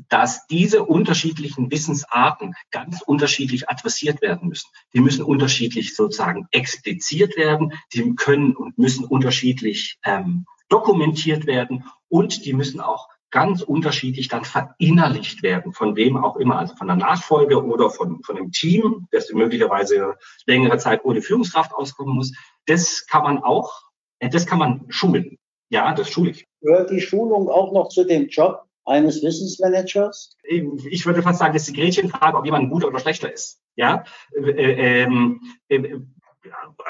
[0.10, 4.70] dass diese unterschiedlichen Wissensarten ganz unterschiedlich adressiert werden müssen.
[4.94, 12.46] Die müssen unterschiedlich sozusagen expliziert werden, die können und müssen unterschiedlich ähm, dokumentiert werden und
[12.46, 16.96] die müssen auch ganz unterschiedlich dann verinnerlicht werden, von wem auch immer, also von der
[16.96, 20.16] Nachfolge oder von, von einem Team, das möglicherweise
[20.46, 22.34] längere Zeit ohne Führungskraft auskommen muss.
[22.66, 23.82] Das kann man auch,
[24.20, 25.38] äh, das kann man schulen.
[25.70, 26.48] Ja, das schule ich.
[26.62, 28.65] Gehört die Schulung auch noch zu dem Job?
[28.86, 30.38] Eines Wissensmanagers?
[30.44, 33.62] Ich würde fast sagen, das ist die Gretchenfrage, ob jemand guter oder schlechter ist.
[33.76, 34.04] Ja,
[34.36, 36.00] äh, ähm, äh,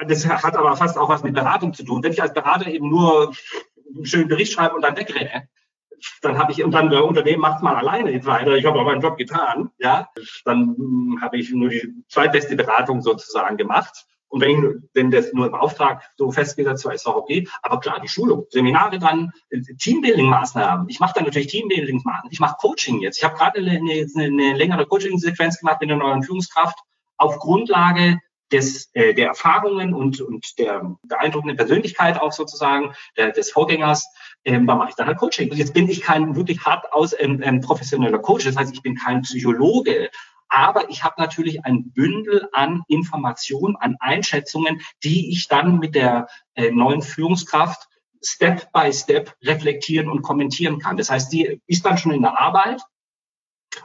[0.08, 2.04] das hat aber fast auch was mit Beratung zu tun.
[2.04, 3.34] Wenn ich als Berater eben nur
[3.96, 5.48] einen schönen Bericht schreibe und dann wegrenne,
[6.22, 8.56] dann habe ich und dann der Unternehmen macht mal alleine weiter.
[8.56, 10.10] Ich habe aber meinen Job getan, ja.
[10.44, 10.76] Dann
[11.22, 14.06] habe ich nur die zweitbeste Beratung sozusagen gemacht.
[14.36, 17.48] Und wenn, wenn das nur im Auftrag so festgesetzt war, ist auch okay.
[17.62, 20.90] Aber klar, die Schulung, Seminare dann, Teambuilding-Maßnahmen.
[20.90, 22.30] Ich mache dann natürlich Teambuilding-Maßnahmen.
[22.32, 23.18] Ich mache Coaching jetzt.
[23.18, 26.78] Ich habe gerade eine, eine, eine längere Coaching-Sequenz gemacht mit einer neuen Führungskraft
[27.16, 28.20] auf Grundlage
[28.52, 34.06] des, äh, der Erfahrungen und, und der beeindruckenden Persönlichkeit auch sozusagen der, des Vorgängers,
[34.44, 35.50] ähm, da mache ich dann halt Coaching.
[35.50, 38.82] Und jetzt bin ich kein wirklich hart aus ähm, ähm, professioneller Coach, das heißt, ich
[38.82, 40.10] bin kein Psychologe,
[40.50, 46.28] aber ich habe natürlich ein Bündel an Informationen, an Einschätzungen, die ich dann mit der
[46.54, 47.88] äh, neuen Führungskraft
[48.22, 50.98] Step by Step reflektieren und kommentieren kann.
[50.98, 52.82] Das heißt, die ist dann schon in der Arbeit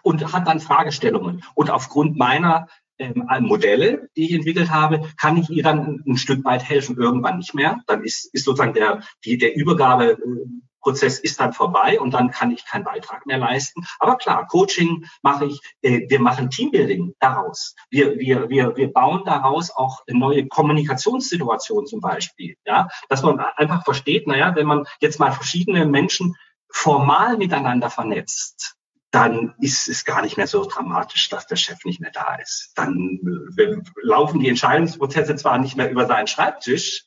[0.03, 1.45] und hat dann Fragestellungen.
[1.55, 6.45] Und aufgrund meiner ähm, Modelle, die ich entwickelt habe, kann ich ihr dann ein Stück
[6.45, 6.97] weit helfen.
[6.97, 7.81] Irgendwann nicht mehr.
[7.87, 10.47] Dann ist, ist sozusagen der, die, der Übergabe äh,
[10.81, 13.85] Prozess ist dann vorbei und dann kann ich keinen Beitrag mehr leisten.
[13.99, 17.74] Aber klar, Coaching mache ich, äh, wir machen Teambuilding daraus.
[17.91, 22.57] Wir, wir, wir, wir bauen daraus auch neue Kommunikationssituationen zum Beispiel.
[22.64, 26.37] Ja, dass man einfach versteht, naja, wenn man jetzt mal verschiedene Menschen
[26.72, 28.76] formal miteinander vernetzt,
[29.11, 32.72] dann ist es gar nicht mehr so dramatisch, dass der Chef nicht mehr da ist.
[32.76, 33.18] Dann
[33.59, 37.07] äh, laufen die Entscheidungsprozesse zwar nicht mehr über seinen Schreibtisch,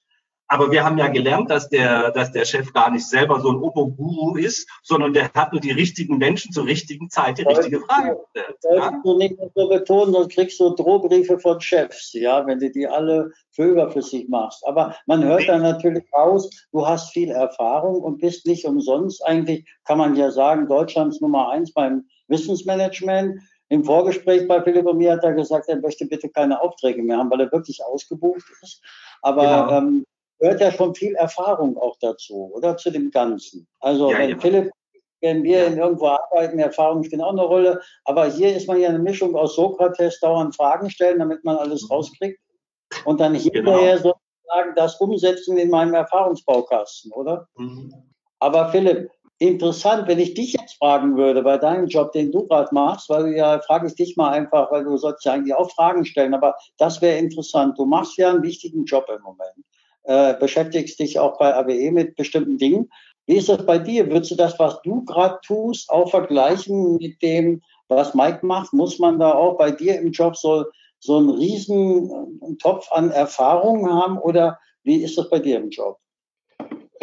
[0.54, 3.56] aber wir haben ja gelernt, dass der, dass der Chef gar nicht selber so ein
[3.56, 8.20] Opo-Guru ist, sondern der hat nur die richtigen Menschen zur richtigen Zeit die richtige Frage
[8.36, 8.58] gestellt.
[8.64, 9.01] Ja?
[9.04, 13.32] du nicht so betonen, sonst kriegst du Drohbriefe von Chefs, ja, wenn du die alle
[13.49, 14.64] für überflüssig machst.
[14.68, 19.66] Aber man hört dann natürlich raus, du hast viel Erfahrung und bist nicht umsonst eigentlich,
[19.86, 23.39] kann man ja sagen, Deutschlands Nummer eins beim Wissensmanagement.
[23.70, 27.18] Im Vorgespräch bei Philipp und mir hat er gesagt, er möchte bitte keine Aufträge mehr
[27.18, 28.84] haben, weil er wirklich ausgebucht ist.
[29.24, 29.78] Aber genau.
[29.80, 30.06] ähm,
[30.39, 33.67] gehört ja schon viel Erfahrung auch dazu, oder zu dem Ganzen.
[33.79, 34.39] Also ja, wenn ja.
[34.39, 34.71] Philipp,
[35.21, 35.65] wenn wir ja.
[35.65, 37.81] in irgendwo arbeiten, Erfahrung spielt auch eine Rolle.
[38.03, 41.84] Aber hier ist man ja eine Mischung aus Sokrates, dauernd Fragen stellen, damit man alles
[41.84, 41.95] mhm.
[41.95, 42.39] rauskriegt.
[43.05, 44.15] Und dann hinterher genau.
[44.43, 47.47] sozusagen das umsetzen in meinem Erfahrungsbaukasten, oder?
[47.55, 47.93] Mhm.
[48.39, 49.09] Aber Philipp,
[49.39, 53.23] interessant, wenn ich dich jetzt fragen würde bei deinem Job, den du gerade machst, weil
[53.23, 56.34] du ja, frage ich dich mal einfach, weil du sollst ja eigentlich auch Fragen stellen,
[56.34, 57.79] aber das wäre interessant.
[57.79, 59.65] Du machst ja einen wichtigen Job im Moment
[60.04, 62.89] äh, beschäftigst dich auch bei AWE mit bestimmten Dingen.
[63.26, 64.10] Wie ist das bei dir?
[64.10, 68.74] Würdest du das, was du gerade tust, auch vergleichen mit dem, was Mike macht?
[68.74, 70.66] Muss man da auch bei dir im Job so,
[70.99, 75.70] so einen riesen äh, Topf an Erfahrungen haben oder wie ist das bei dir im
[75.70, 75.97] Job?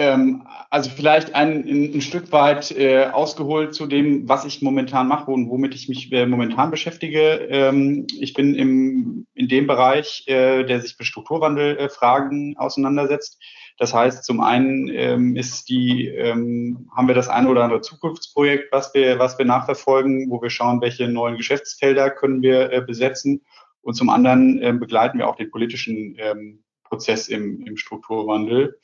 [0.01, 5.31] Ähm, also vielleicht ein, ein Stück weit äh, ausgeholt zu dem, was ich momentan mache
[5.31, 7.21] und womit ich mich äh, momentan beschäftige.
[7.51, 13.43] Ähm, ich bin im, in dem Bereich, äh, der sich mit Strukturwandelfragen auseinandersetzt.
[13.77, 18.73] Das heißt, zum einen ähm, ist die, ähm, haben wir das eine oder andere Zukunftsprojekt,
[18.73, 23.43] was wir, was wir nachverfolgen, wo wir schauen, welche neuen Geschäftsfelder können wir äh, besetzen.
[23.83, 28.79] Und zum anderen äh, begleiten wir auch den politischen ähm, Prozess im, im Strukturwandel.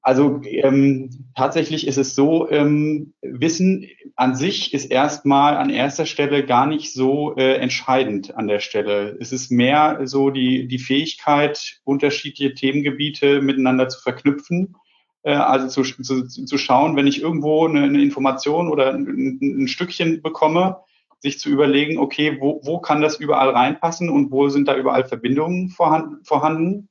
[0.00, 6.46] Also ähm, tatsächlich ist es so, ähm, Wissen an sich ist erstmal an erster Stelle
[6.46, 9.18] gar nicht so äh, entscheidend an der Stelle.
[9.20, 14.76] Es ist mehr so die, die Fähigkeit, unterschiedliche Themengebiete miteinander zu verknüpfen.
[15.22, 19.68] Äh, also zu, zu, zu schauen, wenn ich irgendwo eine, eine Information oder ein, ein,
[19.68, 20.78] Stückchen bekomme,
[21.20, 25.04] sich zu überlegen, okay, wo, wo kann das überall reinpassen und wo sind da überall
[25.04, 26.24] Verbindungen vorhanden.
[26.24, 26.88] vorhanden.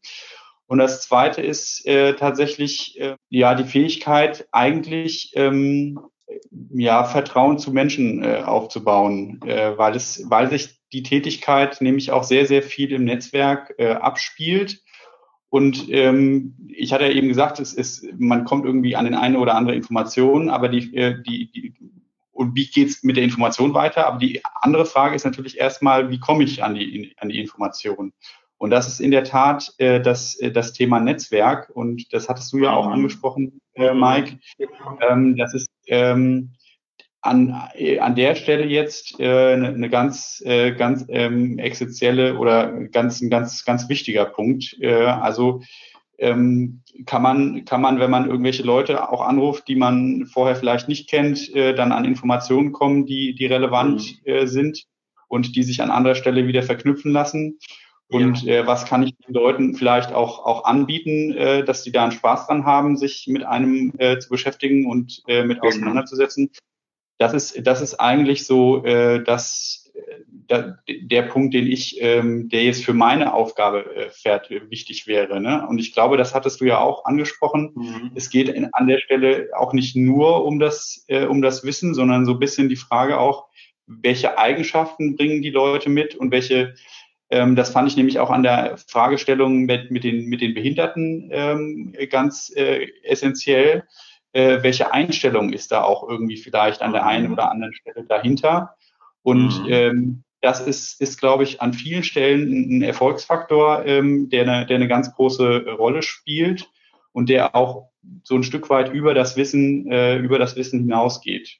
[0.67, 5.99] Und das Zweite ist äh, tatsächlich äh, ja die Fähigkeit, eigentlich ähm,
[6.71, 12.23] ja Vertrauen zu Menschen äh, aufzubauen, äh, weil es, weil sich die Tätigkeit nämlich auch
[12.23, 14.83] sehr sehr viel im Netzwerk äh, abspielt.
[15.49, 19.39] Und ähm, ich hatte ja eben gesagt, es ist, man kommt irgendwie an den eine
[19.39, 21.73] oder andere Information, aber die, äh, die, die
[22.37, 24.05] und wie geht's mit der Information weiter?
[24.05, 28.13] Aber die andere Frage ist natürlich erstmal, wie komme ich an die, an die Information?
[28.59, 31.71] Und das ist in der Tat äh, das, äh, das Thema Netzwerk.
[31.73, 32.93] Und das hattest du ja auch mhm.
[32.93, 34.39] angesprochen, äh, Mike.
[35.01, 36.53] Ähm, das ist ähm,
[37.21, 42.71] an, äh, an der Stelle jetzt äh, eine, eine ganz, äh, ganz ähm, essentielle oder
[42.89, 44.77] ganz, ein ganz, ganz wichtiger Punkt.
[44.79, 45.61] Äh, also
[46.17, 50.87] ähm, kann man, kann man, wenn man irgendwelche Leute auch anruft, die man vorher vielleicht
[50.87, 54.31] nicht kennt, äh, dann an Informationen kommen, die, die relevant mhm.
[54.31, 54.85] äh, sind
[55.27, 57.59] und die sich an anderer Stelle wieder verknüpfen lassen.
[58.09, 58.61] Und ja.
[58.61, 62.13] äh, was kann ich den Leuten vielleicht auch, auch anbieten, äh, dass die da einen
[62.13, 65.67] Spaß dran haben, sich mit einem äh, zu beschäftigen und äh, mit genau.
[65.67, 66.51] auseinanderzusetzen.
[67.17, 69.86] Das ist, das ist eigentlich so äh, das,
[70.49, 70.63] äh,
[71.01, 75.39] der, Punkt, den ich, ähm, der jetzt für meine Aufgabe äh, fährt, äh, wichtig wäre.
[75.41, 75.65] Ne?
[75.67, 77.71] Und ich glaube, das hattest du ja auch angesprochen.
[77.75, 78.11] Mhm.
[78.15, 81.93] Es geht in, an der Stelle auch nicht nur um das, äh, um das Wissen,
[81.93, 83.47] sondern so ein bisschen die Frage auch,
[83.87, 86.75] welche Eigenschaften bringen die Leute mit und welche
[87.29, 91.29] ähm, das fand ich nämlich auch an der Fragestellung mit, mit, den, mit den Behinderten
[91.31, 93.83] ähm, ganz äh, essentiell.
[94.31, 97.33] Äh, welche Einstellung ist da auch irgendwie vielleicht an der einen mhm.
[97.33, 98.76] oder anderen Stelle dahinter?
[99.27, 99.67] Und mhm.
[99.67, 104.77] ähm, das ist, ist glaube ich, an vielen Stellen ein Erfolgsfaktor, ähm, der, eine, der
[104.77, 106.69] eine ganz große Rolle spielt
[107.11, 107.89] und der auch
[108.23, 111.57] so ein Stück weit über das Wissen, äh, über das Wissen hinausgeht.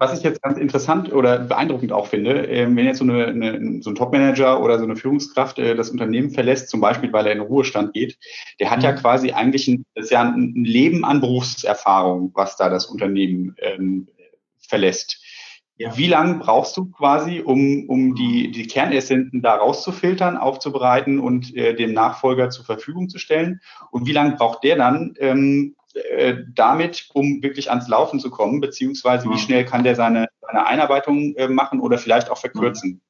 [0.00, 3.82] Was ich jetzt ganz interessant oder beeindruckend auch finde, äh, wenn jetzt so, eine, eine,
[3.82, 7.32] so ein Topmanager oder so eine Führungskraft äh, das Unternehmen verlässt, zum Beispiel weil er
[7.32, 8.18] in den Ruhestand geht,
[8.60, 8.84] der hat mhm.
[8.84, 13.56] ja quasi eigentlich ein, das ist ja ein Leben an Berufserfahrung, was da das Unternehmen
[13.62, 14.08] ähm,
[14.60, 15.22] verlässt.
[15.76, 15.96] Ja.
[15.96, 21.74] Wie lange brauchst du quasi, um, um die, die Kernessenzen da rauszufiltern, aufzubereiten und äh,
[21.74, 23.60] dem Nachfolger zur Verfügung zu stellen?
[23.90, 28.60] Und wie lange braucht der dann, ähm, äh, damit, um wirklich ans Laufen zu kommen,
[28.60, 33.02] beziehungsweise wie schnell kann der seine, seine Einarbeitung äh, machen oder vielleicht auch verkürzen?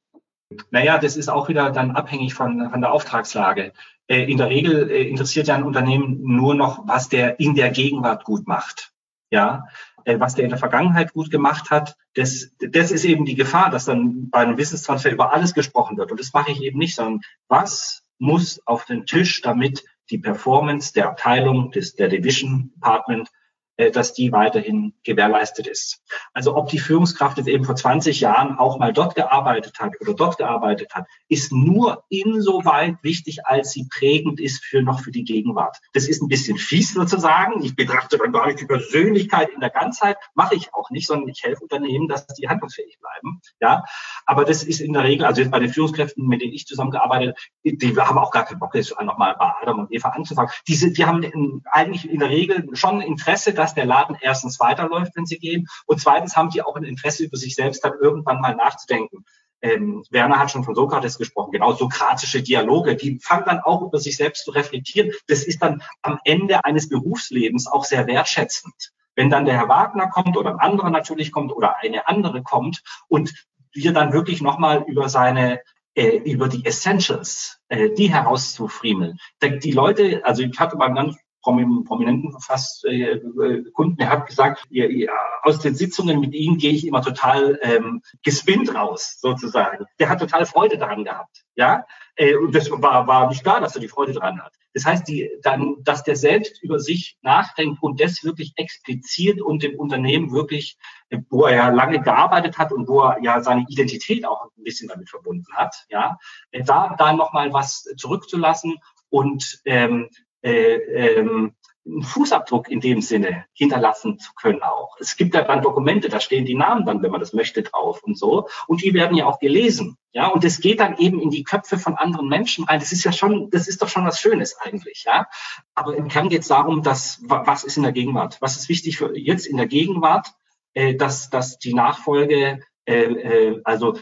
[0.70, 3.72] Naja, das ist auch wieder dann abhängig von, von der Auftragslage.
[4.08, 7.70] Äh, in der Regel äh, interessiert ja ein Unternehmen nur noch, was der in der
[7.70, 8.92] Gegenwart gut macht.
[9.30, 9.66] ja,
[10.04, 13.86] was der in der Vergangenheit gut gemacht hat, das, das ist eben die Gefahr, dass
[13.86, 16.10] dann bei einem Wissenstransfer über alles gesprochen wird.
[16.10, 20.92] Und das mache ich eben nicht, sondern was muss auf den Tisch, damit die Performance
[20.92, 23.41] der Abteilung, des, der Division Department äh,
[23.90, 26.02] dass die weiterhin gewährleistet ist.
[26.32, 30.14] Also ob die Führungskraft jetzt eben vor 20 Jahren auch mal dort gearbeitet hat oder
[30.14, 35.24] dort gearbeitet hat, ist nur insoweit wichtig, als sie prägend ist für noch für die
[35.24, 35.78] Gegenwart.
[35.92, 37.62] Das ist ein bisschen fies sozusagen.
[37.62, 41.28] Ich betrachte dann gar nicht die Persönlichkeit in der Ganzheit, mache ich auch nicht, sondern
[41.28, 43.40] ich helfe Unternehmen, dass die handlungsfähig bleiben.
[43.60, 43.84] Ja,
[44.26, 47.38] aber das ist in der Regel, also jetzt bei den Führungskräften, mit denen ich zusammengearbeitet,
[47.64, 50.52] die, die haben auch gar keinen Bock, jetzt nochmal bei Adam und Eva anzufangen.
[50.68, 55.26] Diese, die haben eigentlich in der Regel schon Interesse, dass der Laden erstens weiterläuft, wenn
[55.26, 55.68] sie gehen.
[55.86, 59.24] Und zweitens haben die auch ein Interesse über sich selbst dann irgendwann mal nachzudenken.
[59.60, 63.98] Ähm, Werner hat schon von Sokrates gesprochen, genau, sokratische Dialoge, die fangen dann auch über
[64.00, 65.12] sich selbst zu reflektieren.
[65.28, 68.92] Das ist dann am Ende eines Berufslebens auch sehr wertschätzend.
[69.14, 72.82] Wenn dann der Herr Wagner kommt oder ein anderer natürlich kommt oder eine andere kommt
[73.08, 73.32] und
[73.72, 75.60] wir dann wirklich nochmal über seine
[75.94, 79.18] äh, über die Essentials, äh, die herauszufriemeln.
[79.42, 80.94] Die Leute, also ich hatte beim
[81.42, 85.12] prominenten fast äh, äh, Kunden, der hat gesagt, ja, ja,
[85.42, 89.84] aus den Sitzungen mit ihm gehe ich immer total ähm, gespinnt raus, sozusagen.
[89.98, 91.44] Der hat total Freude daran gehabt.
[91.54, 91.84] Ja,
[92.16, 94.54] äh, und das war, war nicht klar, dass er die Freude daran hat.
[94.74, 99.62] Das heißt, die, dann, dass der selbst über sich nachdenkt und das wirklich expliziert und
[99.62, 100.78] dem Unternehmen wirklich,
[101.10, 104.64] äh, wo er ja lange gearbeitet hat und wo er ja seine Identität auch ein
[104.64, 106.18] bisschen damit verbunden hat, ja,
[106.52, 108.78] äh, da, da nochmal was zurückzulassen
[109.10, 110.08] und ähm,
[110.42, 114.96] äh, ähm, einen Fußabdruck in dem Sinne hinterlassen zu können auch.
[115.00, 118.04] Es gibt ja dann Dokumente, da stehen die Namen dann, wenn man das möchte, drauf
[118.04, 118.48] und so.
[118.68, 119.96] Und die werden ja auch gelesen.
[120.12, 122.78] Ja, und das geht dann eben in die Köpfe von anderen Menschen rein.
[122.78, 125.26] Das ist ja schon, das ist doch schon was Schönes eigentlich, ja.
[125.74, 128.36] Aber im Kern geht es darum, dass, was ist in der Gegenwart?
[128.40, 130.28] Was ist wichtig für jetzt in der Gegenwart?
[130.74, 133.98] Äh, dass, dass die Nachfolge, äh, äh, also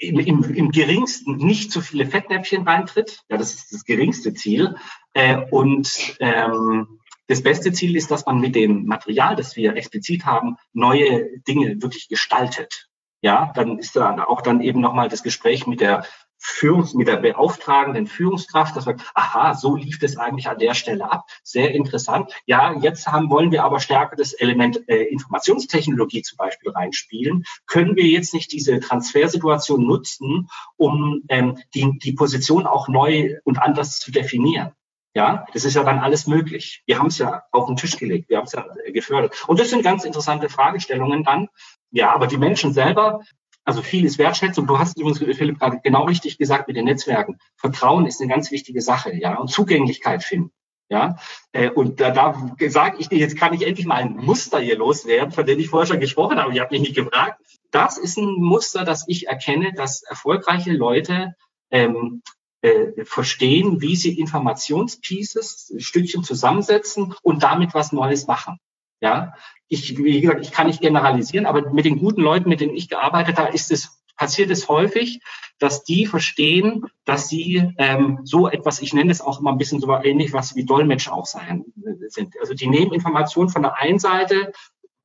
[0.00, 3.22] im, im, im geringsten nicht zu viele Fettnäpfchen reintritt.
[3.28, 4.76] Ja, das ist das geringste Ziel.
[5.14, 10.26] Äh, und ähm, das beste Ziel ist, dass man mit dem Material, das wir explizit
[10.26, 12.88] haben, neue Dinge wirklich gestaltet.
[13.22, 16.04] Ja, dann ist da auch dann eben nochmal das Gespräch mit der
[16.42, 21.10] Führungs-, mit der beauftragenden Führungskraft, dass man, aha, so lief das eigentlich an der Stelle
[21.10, 21.26] ab.
[21.44, 22.32] Sehr interessant.
[22.46, 27.44] Ja, jetzt haben, wollen wir aber stärker das Element äh, Informationstechnologie zum Beispiel reinspielen.
[27.66, 33.62] Können wir jetzt nicht diese Transfersituation nutzen, um ähm, die, die Position auch neu und
[33.62, 34.72] anders zu definieren?
[35.14, 36.82] Ja, das ist ja dann alles möglich.
[36.86, 39.44] Wir haben es ja auf den Tisch gelegt, wir haben es ja gefördert.
[39.46, 41.48] Und das sind ganz interessante Fragestellungen dann.
[41.90, 43.20] Ja, aber die Menschen selber
[43.64, 44.66] also viel ist Wertschätzung.
[44.66, 47.38] Du hast übrigens, Philipp, gerade genau richtig gesagt mit den Netzwerken.
[47.56, 50.52] Vertrauen ist eine ganz wichtige Sache, ja, und Zugänglichkeit finden.
[50.88, 51.16] Ja,
[51.52, 52.34] äh, und da, da
[52.68, 55.68] sage ich dir, jetzt kann ich endlich mal ein Muster hier loswerden, von dem ich
[55.68, 56.52] vorher schon gesprochen habe.
[56.52, 57.40] Ich habe mich nicht gefragt.
[57.70, 61.34] Das ist ein Muster, das ich erkenne, dass erfolgreiche Leute
[61.70, 62.22] ähm,
[62.60, 68.58] äh, verstehen, wie sie Informationspieces, Stückchen zusammensetzen und damit was Neues machen.
[69.02, 69.34] Ja,
[69.68, 72.88] ich, wie gesagt, ich kann nicht generalisieren, aber mit den guten Leuten, mit denen ich
[72.88, 75.20] gearbeitet habe, ist es passiert es häufig,
[75.58, 79.80] dass die verstehen, dass sie ähm, so etwas, ich nenne es auch immer ein bisschen
[79.80, 81.64] so ähnlich, was wie Dolmetscher auch sein
[82.08, 82.38] sind.
[82.38, 84.52] Also die nehmen Informationen von der einen Seite,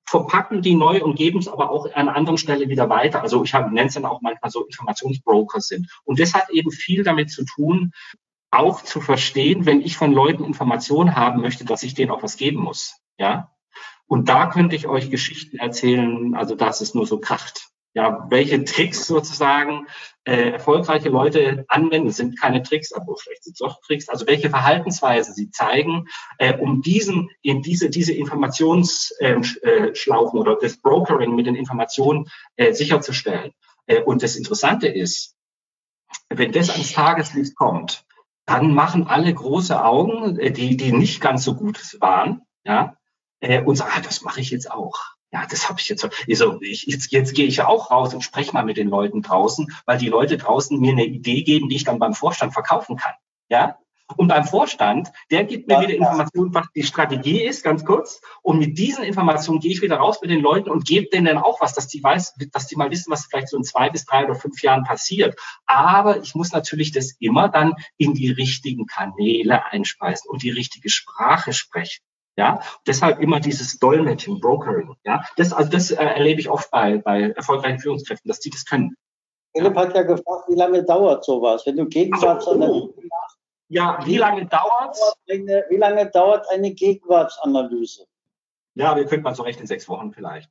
[0.06, 3.22] verpacken die neu und geben es aber auch an einer anderen Stelle wieder weiter.
[3.22, 5.90] Also ich nenne es dann auch manchmal so Informationsbroker sind.
[6.06, 7.92] Und das hat eben viel damit zu tun,
[8.52, 12.38] auch zu verstehen, wenn ich von Leuten Informationen haben möchte, dass ich denen auch was
[12.38, 13.02] geben muss.
[13.20, 13.52] Ja,
[14.08, 17.70] und da könnte ich euch Geschichten erzählen, also dass es nur so kracht.
[17.94, 19.88] Ja, welche Tricks sozusagen
[20.24, 24.52] äh, erfolgreiche Leute anwenden, sind keine Tricks, aber vielleicht sind es doch Tricks, also welche
[24.52, 26.06] Verhaltensweise sie zeigen,
[26.38, 32.74] äh, um diesen, in diese, diese Informationsschlaufen äh, oder das Brokering mit den Informationen äh,
[32.74, 33.52] sicherzustellen.
[33.88, 35.36] Äh, und das Interessante ist,
[36.30, 38.06] wenn das ans Tageslicht kommt,
[38.46, 42.96] dann machen alle große Augen, äh, die, die nicht ganz so gut waren, ja,
[43.40, 44.96] äh, und sagen, ah, das mache ich jetzt auch.
[45.32, 46.06] Ja, das habe ich jetzt.
[46.06, 49.22] Also ich, jetzt, jetzt gehe ich ja auch raus und spreche mal mit den Leuten
[49.22, 52.96] draußen, weil die Leute draußen mir eine Idee geben, die ich dann beim Vorstand verkaufen
[52.96, 53.14] kann.
[53.50, 53.78] Ja,
[54.16, 58.22] und beim Vorstand, der gibt mir wieder Informationen, was die Strategie ist, ganz kurz.
[58.42, 61.38] Und mit diesen Informationen gehe ich wieder raus mit den Leuten und gebe denen dann
[61.38, 64.06] auch was, dass die weiß, dass die mal wissen, was vielleicht so in zwei bis
[64.06, 65.38] drei oder fünf Jahren passiert.
[65.66, 70.90] Aber ich muss natürlich das immer dann in die richtigen Kanäle einspeisen und die richtige
[70.90, 72.07] Sprache sprechen.
[72.38, 74.96] Ja, deshalb immer dieses Dolmetschen, Brokering.
[75.04, 78.64] Ja, das, also das äh, erlebe ich oft bei, bei erfolgreichen Führungskräften, dass die das
[78.66, 78.96] können.
[79.56, 81.66] Philipp hat ja gefragt, wie lange dauert sowas?
[81.66, 83.08] Wenn du Gegenwartsanalyse so, oh.
[83.70, 88.06] Ja, wie lange dauert Wie lange dauert eine Gegenwartsanalyse?
[88.76, 90.50] Ja, wir könnten mal so recht in sechs Wochen vielleicht.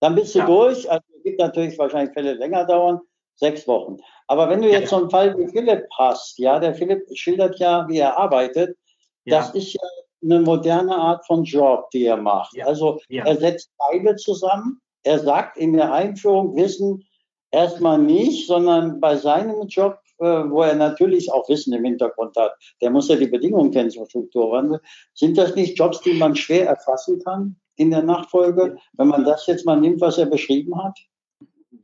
[0.00, 0.46] Dann bist du ja.
[0.46, 0.88] durch.
[0.88, 3.00] Also es gibt natürlich wahrscheinlich Fälle länger dauern.
[3.34, 3.96] Sechs Wochen.
[4.28, 7.88] Aber wenn du jetzt so einen Fall wie Philipp hast, ja, der Philipp schildert ja,
[7.88, 8.78] wie er arbeitet.
[9.24, 9.38] Ja.
[9.38, 9.80] Das ist ja
[10.22, 12.54] eine moderne Art von Job, die er macht.
[12.54, 12.66] Ja.
[12.66, 13.24] Also ja.
[13.24, 14.80] er setzt Teile zusammen.
[15.02, 17.04] Er sagt in der Einführung Wissen
[17.50, 22.54] erstmal nicht, sondern bei seinem Job, äh, wo er natürlich auch Wissen im Hintergrund hat,
[22.80, 24.80] der muss ja die Bedingungen kennen zum Strukturwandel.
[25.14, 29.46] Sind das nicht Jobs, die man schwer erfassen kann in der Nachfolge, wenn man das
[29.46, 30.98] jetzt mal nimmt, was er beschrieben hat?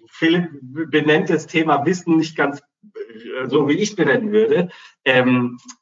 [0.06, 2.62] Philipp benennt das Thema Wissen nicht ganz
[2.94, 4.68] äh, so, wie ich benennen würde.
[5.04, 5.77] Ähm, äh,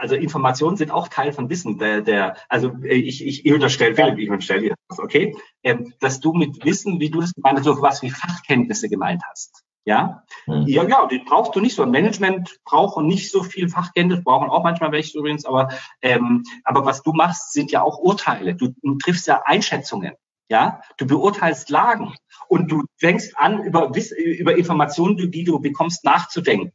[0.00, 1.78] also Informationen sind auch Teil von Wissen.
[1.78, 5.36] Der, der, also äh, ich, ich, ich unterstelle Philipp, ich unterstelle dir das, okay?
[5.62, 9.22] Ähm, dass du mit Wissen, wie du das gemeint hast, so was wie Fachkenntnisse gemeint
[9.28, 9.64] hast.
[9.84, 10.24] Ja?
[10.46, 10.66] Mhm.
[10.66, 11.86] ja, ja, die brauchst du nicht so.
[11.86, 15.68] Management braucht nicht so viel Fachkenntnis, brauchen auch manchmal welche übrigens, aber,
[16.02, 18.54] ähm, aber was du machst, sind ja auch Urteile.
[18.54, 20.14] Du, du triffst ja Einschätzungen.
[20.48, 22.14] Ja, du beurteilst Lagen
[22.48, 26.72] und du fängst an, über, über Informationen, die du bekommst, nachzudenken.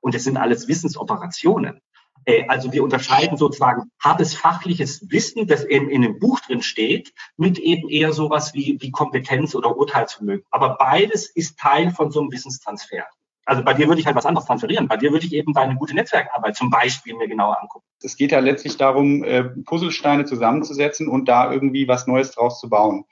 [0.00, 1.80] Und es sind alles Wissensoperationen.
[2.24, 7.12] Äh, also wir unterscheiden sozusagen hartes fachliches Wissen, das eben in einem Buch drin steht,
[7.36, 10.44] mit eben eher sowas wie, wie Kompetenz oder Urteilsvermögen.
[10.50, 13.06] Aber beides ist Teil von so einem Wissenstransfer.
[13.44, 14.86] Also bei dir würde ich halt was anderes transferieren.
[14.86, 17.84] Bei dir würde ich eben deine gute Netzwerkarbeit zum Beispiel mir genauer angucken.
[18.00, 22.68] Es geht ja letztlich darum, äh, Puzzlesteine zusammenzusetzen und da irgendwie was Neues draus zu
[22.68, 23.04] bauen.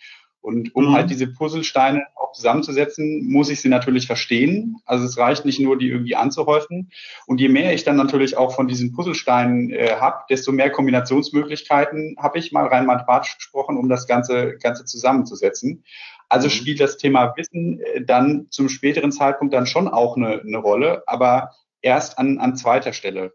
[0.42, 0.92] Und um mhm.
[0.92, 4.76] halt diese Puzzlesteine auch zusammenzusetzen, muss ich sie natürlich verstehen.
[4.86, 6.90] Also es reicht nicht nur, die irgendwie anzuhäufen.
[7.26, 12.16] Und je mehr ich dann natürlich auch von diesen Puzzlesteinen äh, habe, desto mehr Kombinationsmöglichkeiten
[12.18, 15.84] habe ich mal rein mathematisch gesprochen, um das Ganze, Ganze zusammenzusetzen.
[16.30, 16.52] Also mhm.
[16.52, 21.02] spielt das Thema Wissen äh, dann zum späteren Zeitpunkt dann schon auch eine, eine Rolle,
[21.06, 21.50] aber
[21.82, 23.34] erst an, an zweiter Stelle.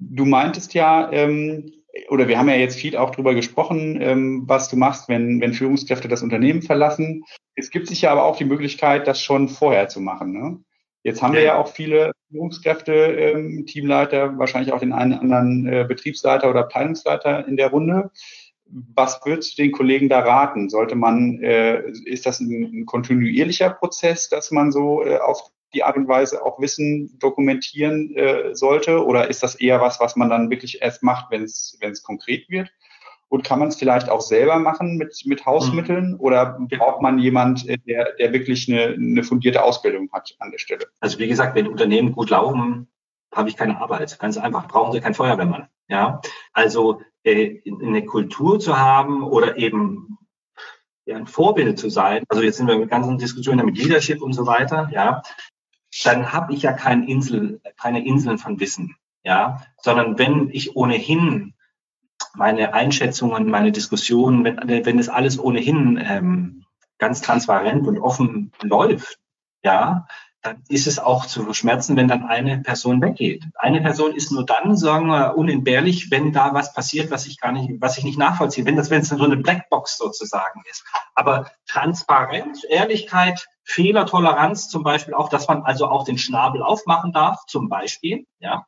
[0.00, 1.70] Du meintest ja, ähm,
[2.08, 5.52] oder wir haben ja jetzt viel auch drüber gesprochen, ähm, was du machst, wenn, wenn
[5.52, 7.24] Führungskräfte das Unternehmen verlassen.
[7.54, 10.32] Es gibt sich ja aber auch die Möglichkeit, das schon vorher zu machen.
[10.32, 10.60] Ne?
[11.02, 15.84] Jetzt haben wir ja auch viele Führungskräfte, ähm, Teamleiter, wahrscheinlich auch den einen anderen äh,
[15.88, 18.10] Betriebsleiter oder Abteilungsleiter in der Runde.
[18.66, 20.68] Was würdest du den Kollegen da raten?
[20.68, 25.84] Sollte man, äh, ist das ein, ein kontinuierlicher Prozess, dass man so äh, auf die
[25.84, 29.04] Art und Weise auch Wissen dokumentieren äh, sollte?
[29.04, 32.70] Oder ist das eher was, was man dann wirklich erst macht, wenn es konkret wird?
[33.30, 36.14] Und kann man es vielleicht auch selber machen mit, mit Hausmitteln?
[36.14, 36.20] Mhm.
[36.20, 40.58] Oder braucht man jemand, äh, der, der wirklich eine, eine fundierte Ausbildung hat an der
[40.58, 40.86] Stelle?
[40.98, 42.88] Also wie gesagt, wenn Unternehmen gut laufen,
[43.32, 44.18] habe ich keine Arbeit.
[44.18, 44.66] Ganz einfach.
[44.66, 45.68] Brauchen Sie keinen Feuerwehrmann.
[45.88, 46.20] Ja,
[46.52, 50.18] also äh, eine Kultur zu haben oder eben
[51.04, 52.24] ja, ein Vorbild zu sein.
[52.28, 54.88] Also jetzt sind wir mit ganzen Diskussionen mit Leadership und so weiter.
[54.92, 55.22] Ja,
[56.04, 61.54] dann habe ich ja kein Insel, keine Inseln von Wissen, ja, sondern wenn ich ohnehin
[62.34, 66.64] meine Einschätzungen, meine Diskussionen, wenn, wenn es alles ohnehin ähm,
[66.98, 69.18] ganz transparent und offen läuft,
[69.62, 70.06] ja,
[70.42, 73.44] dann ist es auch zu verschmerzen, wenn dann eine Person weggeht.
[73.56, 77.52] Eine Person ist nur dann, sagen wir, unentbehrlich, wenn da was passiert, was ich gar
[77.52, 80.84] nicht, was ich nicht nachvollziehe, wenn das, wenn es so eine Blackbox sozusagen ist.
[81.14, 87.44] Aber Transparenz, Ehrlichkeit, Fehlertoleranz zum Beispiel auch, dass man also auch den Schnabel aufmachen darf,
[87.46, 88.66] zum Beispiel, ja.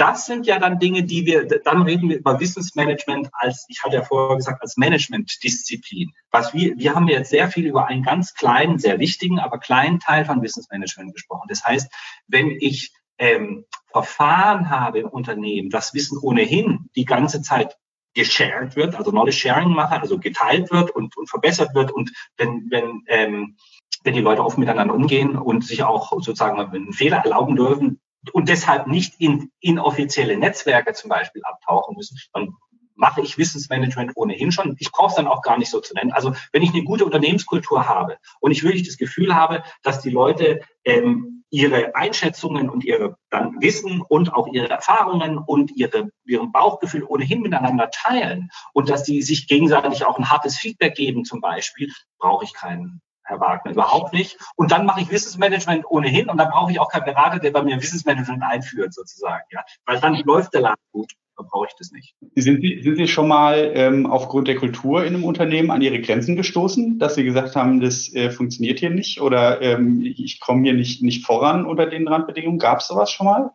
[0.00, 3.96] Das sind ja dann Dinge, die wir, dann reden wir über Wissensmanagement als, ich hatte
[3.96, 6.12] ja vorher gesagt, als Managementdisziplin.
[6.30, 10.00] Was wir, wir haben jetzt sehr viel über einen ganz kleinen, sehr wichtigen, aber kleinen
[10.00, 11.48] Teil von Wissensmanagement gesprochen.
[11.50, 11.92] Das heißt,
[12.28, 17.76] wenn ich ähm, Verfahren habe im Unternehmen, das Wissen ohnehin die ganze Zeit
[18.14, 22.68] geshared wird, also Knowledge Sharing mache, also geteilt wird und, und verbessert wird und wenn,
[22.70, 23.58] wenn ähm,
[24.02, 28.00] wenn die Leute offen miteinander umgehen und sich auch sozusagen einen Fehler erlauben dürfen
[28.32, 32.54] und deshalb nicht in inoffizielle Netzwerke zum Beispiel abtauchen müssen, dann
[33.00, 34.76] mache ich Wissensmanagement ohnehin schon.
[34.78, 36.12] Ich brauche es dann auch gar nicht so zu nennen.
[36.12, 40.10] Also wenn ich eine gute Unternehmenskultur habe und ich wirklich das Gefühl habe, dass die
[40.10, 46.52] Leute ähm, ihre Einschätzungen und ihre dann Wissen und auch ihre Erfahrungen und ihre, ihren
[46.52, 51.40] Bauchgefühl ohnehin miteinander teilen und dass die sich gegenseitig auch ein hartes Feedback geben zum
[51.40, 53.00] Beispiel, brauche ich keinen
[53.30, 54.38] Herr Wagner, überhaupt nicht.
[54.56, 57.62] Und dann mache ich Wissensmanagement ohnehin und dann brauche ich auch keinen Berater, der bei
[57.62, 59.44] mir Wissensmanagement einführt, sozusagen.
[59.50, 61.12] Ja, weil dann läuft der Laden gut.
[61.36, 62.14] Dann brauche ich das nicht.
[62.34, 66.00] Sind Sie, sind Sie schon mal ähm, aufgrund der Kultur in einem Unternehmen an Ihre
[66.00, 70.64] Grenzen gestoßen, dass Sie gesagt haben, das äh, funktioniert hier nicht oder ähm, ich komme
[70.64, 72.58] hier nicht, nicht voran unter den Randbedingungen?
[72.58, 73.52] Gab es sowas schon mal?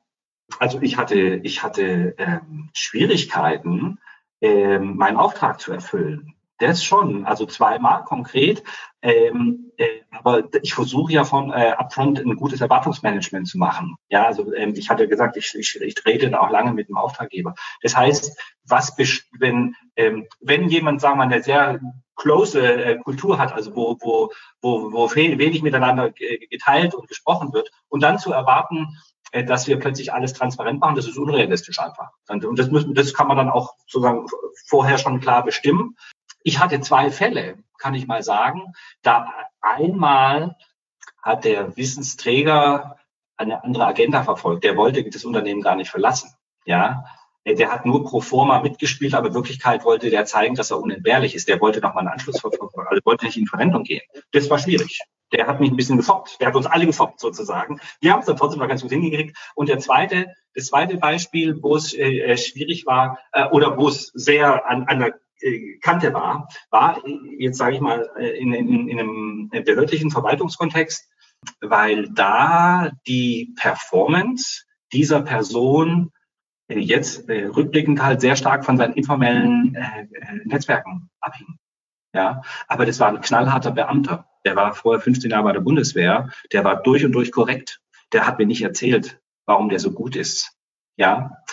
[0.59, 3.99] Also ich hatte, ich hatte ähm, Schwierigkeiten,
[4.41, 6.34] ähm, meinen Auftrag zu erfüllen.
[6.57, 8.63] Das schon, also zweimal konkret.
[9.01, 13.95] Ähm, äh, aber ich versuche ja von äh, upfront ein gutes Erwartungsmanagement zu machen.
[14.09, 16.97] Ja, also ähm, ich hatte gesagt, ich, ich, ich rede da auch lange mit dem
[16.97, 17.55] Auftraggeber.
[17.81, 18.95] Das heißt, was
[19.37, 21.79] wenn ähm, wenn jemand, sagen wir, eine sehr
[22.15, 24.31] close äh, Kultur hat, also wo, wo,
[24.61, 27.69] wo, wo wenig miteinander geteilt und gesprochen wird.
[27.89, 28.97] Und dann zu erwarten,
[29.31, 32.11] äh, dass wir plötzlich alles transparent machen, das ist unrealistisch einfach.
[32.29, 34.25] Und das, müssen, das kann man dann auch sozusagen
[34.67, 35.95] vorher schon klar bestimmen.
[36.47, 38.75] Ich hatte zwei Fälle, kann ich mal sagen.
[39.01, 40.55] Da einmal
[41.23, 42.97] hat der Wissensträger
[43.35, 44.63] eine andere Agenda verfolgt.
[44.63, 46.29] Der wollte das Unternehmen gar nicht verlassen.
[46.63, 47.03] Ja,
[47.47, 51.33] der hat nur pro forma mitgespielt, aber in Wirklichkeit wollte der zeigen, dass er unentbehrlich
[51.33, 51.47] ist.
[51.47, 54.03] Der wollte noch mal einen Anschlussverfolgung, also wollte nicht in Verwendung gehen.
[54.31, 54.99] Das war schwierig.
[55.31, 56.39] Der hat mich ein bisschen gefoppt.
[56.39, 57.79] Der hat uns alle gefoppt sozusagen.
[58.01, 59.35] Wir haben es dann trotzdem noch ganz gut hingekriegt.
[59.55, 63.87] Und der zweite, das zweite Beispiel, wo es äh, äh schwierig war äh, oder wo
[63.87, 67.01] es sehr an, an der äh, Kante war, war
[67.37, 71.09] jetzt sage ich mal äh, in, in, in einem behördlichen Verwaltungskontext,
[71.61, 74.63] weil da die Performance
[74.93, 76.11] dieser Person
[76.67, 79.77] äh, jetzt rückblickend halt sehr stark von seinen informellen
[80.45, 81.57] Netzwerken abhing.
[82.13, 84.29] Ja, aber das war ein knallharter Beamter.
[84.45, 86.29] Der war vorher 15 Jahre bei der Bundeswehr.
[86.53, 87.81] Der war durch und durch korrekt.
[88.13, 90.57] Der hat mir nicht erzählt, warum der so gut ist.
[90.95, 91.43] Ja,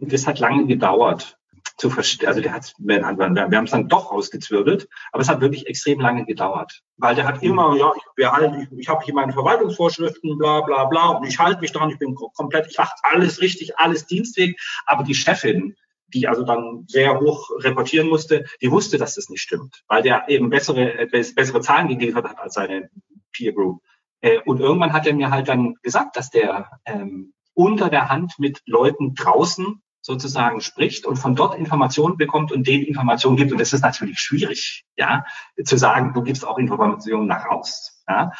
[0.00, 1.38] das hat lange gedauert
[1.76, 2.28] zu verstehen.
[2.28, 6.00] Also der hat, wir, wir haben es dann doch rausgezwirbelt, aber es hat wirklich extrem
[6.00, 7.50] lange gedauert, weil der hat mhm.
[7.50, 11.38] immer, ja, ich, halten, ich, ich habe hier meine Verwaltungsvorschriften, bla bla bla, und ich
[11.38, 15.74] halte mich dran, ich bin komplett, ich mache alles richtig, alles Dienstweg, aber die Chefin,
[16.08, 20.28] die also dann sehr hoch reportieren musste, die wusste, dass das nicht stimmt, weil der
[20.28, 22.88] eben bessere, äh, bessere Zahlen geliefert hat als seine
[23.32, 23.82] Peer Group.
[24.20, 28.34] Äh, und irgendwann hat er mir halt dann gesagt, dass der ähm, unter der Hand
[28.38, 33.52] mit Leuten draußen sozusagen spricht und von dort Informationen bekommt und denen Informationen gibt.
[33.52, 35.24] Und das ist natürlich schwierig, ja,
[35.64, 38.04] zu sagen, du gibst auch Informationen nach raus.
[38.06, 38.30] Ja.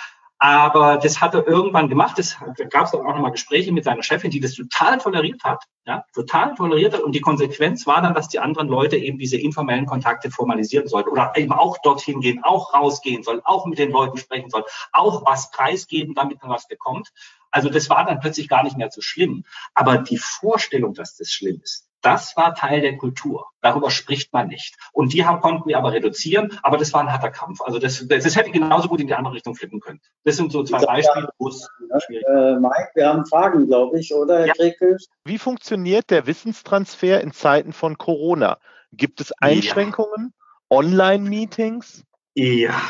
[0.45, 2.19] Aber das hat er irgendwann gemacht.
[2.19, 5.43] Das, da gab es dann auch nochmal Gespräche mit seiner Chefin, die das total toleriert
[5.43, 5.65] hat.
[5.87, 7.01] Ja, total toleriert hat.
[7.01, 11.09] Und die Konsequenz war dann, dass die anderen Leute eben diese informellen Kontakte formalisieren sollten
[11.09, 15.25] oder eben auch dorthin gehen, auch rausgehen sollen, auch mit den Leuten sprechen sollen, auch
[15.25, 17.09] was preisgeben, damit man was bekommt.
[17.51, 19.45] Also das war dann plötzlich gar nicht mehr so schlimm.
[19.73, 23.47] Aber die Vorstellung, dass das schlimm ist, das war Teil der Kultur.
[23.63, 24.77] Darüber spricht man nicht.
[24.93, 27.63] Und die haben, konnten wir aber reduzieren, aber das war ein harter Kampf.
[27.63, 30.01] Also das, das, das hätte genauso gut in die andere Richtung flippen können.
[30.25, 31.69] Das sind so zwei Beispiele, wo es
[32.05, 34.53] schwierig äh, Mike, wir haben Fragen, glaube ich, oder, Herr ja.
[34.53, 34.99] Krekel?
[35.25, 38.59] Wie funktioniert der Wissenstransfer in Zeiten von Corona?
[38.93, 40.35] Gibt es Einschränkungen?
[40.35, 40.77] Ja.
[40.77, 42.05] Online-Meetings?
[42.35, 42.81] Ja,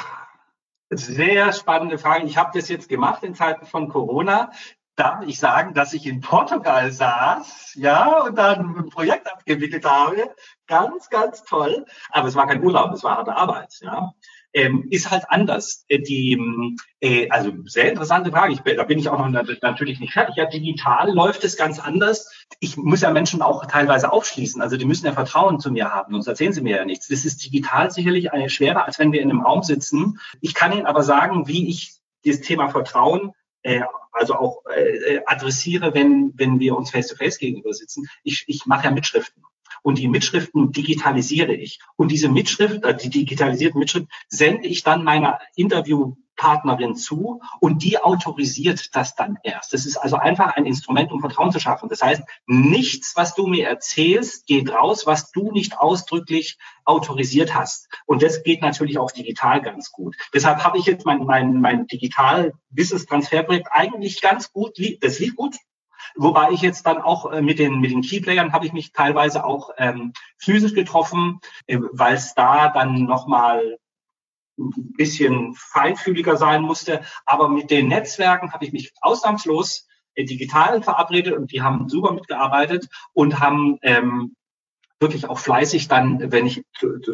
[0.91, 2.27] sehr spannende Frage.
[2.27, 4.51] Ich habe das jetzt gemacht in Zeiten von Corona.
[4.97, 10.35] Darf ich sagen, dass ich in Portugal saß, ja, und dann ein Projekt abgewickelt habe?
[10.67, 11.85] Ganz, ganz toll.
[12.11, 14.13] Aber es war kein Urlaub, es war harte Arbeit, ja
[14.55, 15.85] ähm, ist halt anders.
[15.89, 16.41] Äh, die,
[17.01, 18.53] äh, also sehr interessante Frage.
[18.53, 20.37] Ich, da bin ich auch noch natürlich nicht fertig.
[20.37, 22.47] Ja, digital läuft es ganz anders.
[22.61, 24.63] Ich muss ja Menschen auch teilweise aufschließen.
[24.63, 27.09] Also die müssen ja Vertrauen zu mir haben, sonst erzählen sie mir ja nichts.
[27.09, 30.21] Das ist digital sicherlich eine schwerer, als wenn wir in einem Raum sitzen.
[30.41, 33.33] Ich kann Ihnen aber sagen, wie ich das Thema Vertrauen
[33.65, 33.81] äh,
[34.13, 38.09] also auch äh, adressiere, wenn, wenn wir uns face-to-face -face gegenüber sitzen.
[38.23, 39.43] Ich, ich mache ja Mitschriften
[39.83, 41.81] und die Mitschriften digitalisiere ich.
[41.97, 45.41] Und diese Mitschrift, äh, die digitalisierten Mitschriften, sende ich dann meiner
[46.35, 49.73] Interviewpartnerin zu und die autorisiert das dann erst.
[49.73, 51.89] Das ist also einfach ein Instrument, um Vertrauen zu schaffen.
[51.89, 57.89] Das heißt, nichts, was du mir erzählst, geht raus, was du nicht ausdrücklich autorisiert hast.
[58.07, 60.17] Und das geht natürlich auch digital ganz gut.
[60.33, 65.57] Deshalb habe ich jetzt mein, mein, mein Digital-Wissenstransferprojekt eigentlich ganz gut, das lief gut,
[66.17, 69.45] Wobei ich jetzt dann auch äh, mit den, mit den Keyplayern habe ich mich teilweise
[69.45, 73.79] auch ähm, physisch getroffen, äh, weil es da dann nochmal
[74.59, 77.03] ein bisschen feinfühliger sein musste.
[77.27, 79.87] Aber mit den Netzwerken habe ich mich ausnahmslos
[80.17, 84.37] digital verabredet und die haben super mitgearbeitet und haben ähm,
[85.01, 86.63] wirklich auch fleißig dann, wenn ich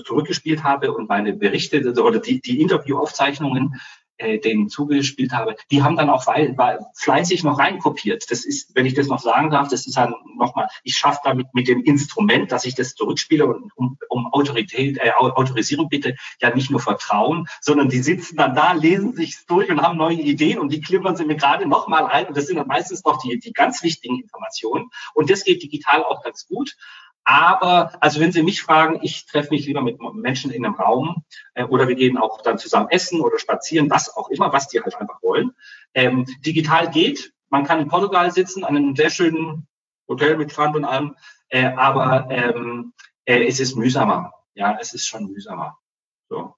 [0.05, 3.81] zurückgespielt habe und meine Berichte oder die, die Interviewaufzeichnungen
[4.21, 8.31] äh, denen zugespielt habe, die haben dann auch weil, weil fleißig noch reinkopiert.
[8.31, 11.55] Das ist, wenn ich das noch sagen darf, das ist dann nochmal, ich schaffe damit
[11.55, 16.55] mit dem Instrument, dass ich das zurückspiele und um, um Autorität, äh, Autorisierung bitte, ja
[16.55, 20.59] nicht nur Vertrauen, sondern die sitzen dann da, lesen sich durch und haben neue Ideen
[20.59, 23.39] und die klippern sie mir gerade nochmal ein und das sind dann meistens noch die,
[23.39, 26.77] die ganz wichtigen Informationen und das geht digital auch ganz gut.
[27.31, 31.23] Aber, also wenn Sie mich fragen, ich treffe mich lieber mit Menschen in einem Raum
[31.55, 34.81] äh, oder wir gehen auch dann zusammen essen oder spazieren, was auch immer, was die
[34.81, 35.53] halt einfach wollen.
[35.95, 37.33] Ähm, digital geht.
[37.49, 39.69] Man kann in Portugal sitzen, an einem sehr schönen
[40.09, 41.15] Hotel mit Strand und allem,
[41.51, 42.95] äh, aber ähm,
[43.27, 44.33] äh, es ist mühsamer.
[44.55, 45.79] Ja, es ist schon mühsamer.
[46.29, 46.57] So.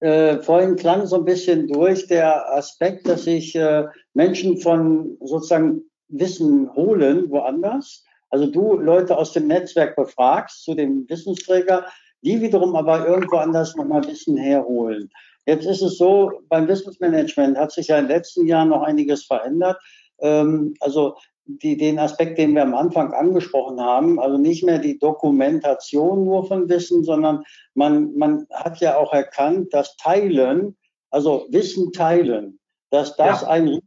[0.00, 5.80] Äh, vorhin klang so ein bisschen durch der Aspekt, dass sich äh, Menschen von sozusagen
[6.08, 8.05] Wissen holen woanders
[8.36, 11.86] also du Leute aus dem Netzwerk befragst zu dem Wissensträger,
[12.20, 15.10] die wiederum aber irgendwo anders nochmal Wissen herholen.
[15.46, 19.24] Jetzt ist es so, beim Wissensmanagement hat sich ja in den letzten Jahren noch einiges
[19.24, 19.78] verändert.
[20.18, 21.16] Ähm, also
[21.46, 26.46] die, den Aspekt, den wir am Anfang angesprochen haben, also nicht mehr die Dokumentation nur
[26.46, 30.76] von Wissen, sondern man, man hat ja auch erkannt, dass Teilen,
[31.10, 32.58] also Wissen teilen,
[32.90, 33.48] dass das ja.
[33.48, 33.80] einen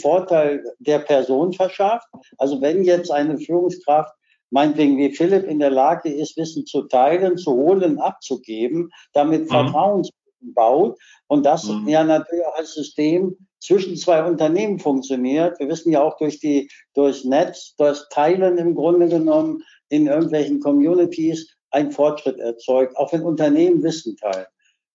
[0.00, 2.06] Vorteil der Person verschafft.
[2.38, 4.14] Also wenn jetzt eine Führungskraft
[4.50, 9.48] meinetwegen wie Philipp in der Lage ist, Wissen zu teilen, zu holen, abzugeben, damit mhm.
[9.48, 10.08] Vertrauen
[10.54, 10.98] baut
[11.28, 11.88] und das mhm.
[11.88, 15.58] ja natürlich auch als System zwischen zwei Unternehmen funktioniert.
[15.58, 20.60] Wir wissen ja auch durch die, durch Netz, durch Teilen im Grunde genommen in irgendwelchen
[20.60, 24.46] Communities ein Fortschritt erzeugt, auch wenn Unternehmen Wissen teilen.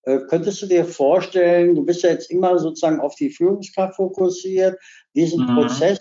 [0.07, 4.79] Äh, könntest du dir vorstellen, du bist ja jetzt immer sozusagen auf die Führungskraft fokussiert,
[5.13, 5.55] diesen mhm.
[5.55, 5.99] Prozess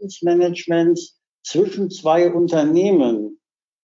[0.00, 3.38] des Managements zwischen zwei Unternehmen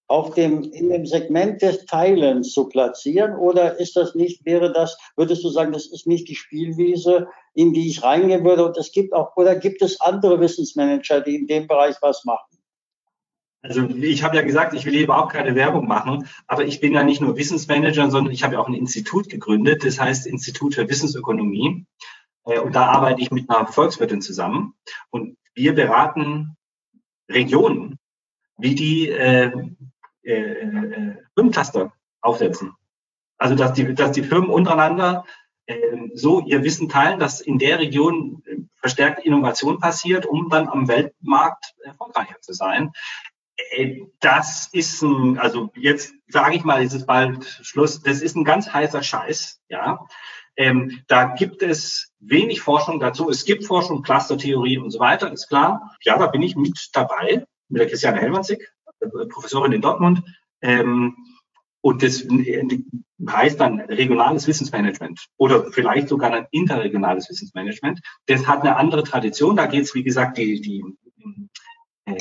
[0.06, 3.36] auf dem, in dem Segment des Teilens zu platzieren?
[3.36, 7.74] Oder ist das nicht, wäre das, würdest du sagen, das ist nicht die Spielwiese, in
[7.74, 8.64] die ich reingehen würde?
[8.64, 12.59] Und es gibt auch, oder gibt es andere Wissensmanager, die in dem Bereich was machen?
[13.62, 16.94] Also ich habe ja gesagt, ich will hier überhaupt keine Werbung machen, aber ich bin
[16.94, 20.74] ja nicht nur Wissensmanager, sondern ich habe ja auch ein Institut gegründet, das heißt Institut
[20.74, 21.86] für Wissensökonomie.
[22.46, 24.74] Äh, und da arbeite ich mit einer Volkswirtin zusammen.
[25.10, 26.56] Und wir beraten
[27.28, 27.98] Regionen,
[28.56, 29.52] wie die äh,
[30.22, 32.74] äh, äh, Firmencluster aufsetzen.
[33.38, 35.24] Also dass die, dass die Firmen untereinander
[35.66, 35.76] äh,
[36.14, 40.88] so ihr Wissen teilen, dass in der Region äh, verstärkte Innovation passiert, um dann am
[40.88, 42.92] Weltmarkt erfolgreicher zu sein.
[43.70, 48.02] Äh, das ist ein, also jetzt sage ich mal, ist es bald Schluss.
[48.02, 50.06] Das ist ein ganz heißer Scheiß, ja.
[50.56, 53.30] Ähm, da gibt es wenig Forschung dazu.
[53.30, 55.96] Es gibt Forschung, Clustertheorie und so weiter, ist klar.
[56.02, 58.70] Ja, da bin ich mit dabei, mit der Christiane Helmanzig.
[59.00, 60.22] Äh, Professorin in Dortmund.
[60.60, 61.16] Ähm,
[61.82, 62.26] und das
[63.26, 68.00] heißt dann regionales Wissensmanagement oder vielleicht sogar ein interregionales Wissensmanagement.
[68.26, 69.56] Das hat eine andere Tradition.
[69.56, 71.46] Da geht es, wie gesagt, die, die, äh,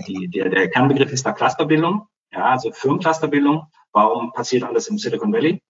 [0.07, 3.67] die, der, der Kernbegriff ist da Clusterbildung, ja, also Firmenclusterbildung.
[3.91, 5.61] Warum passiert alles im Silicon Valley?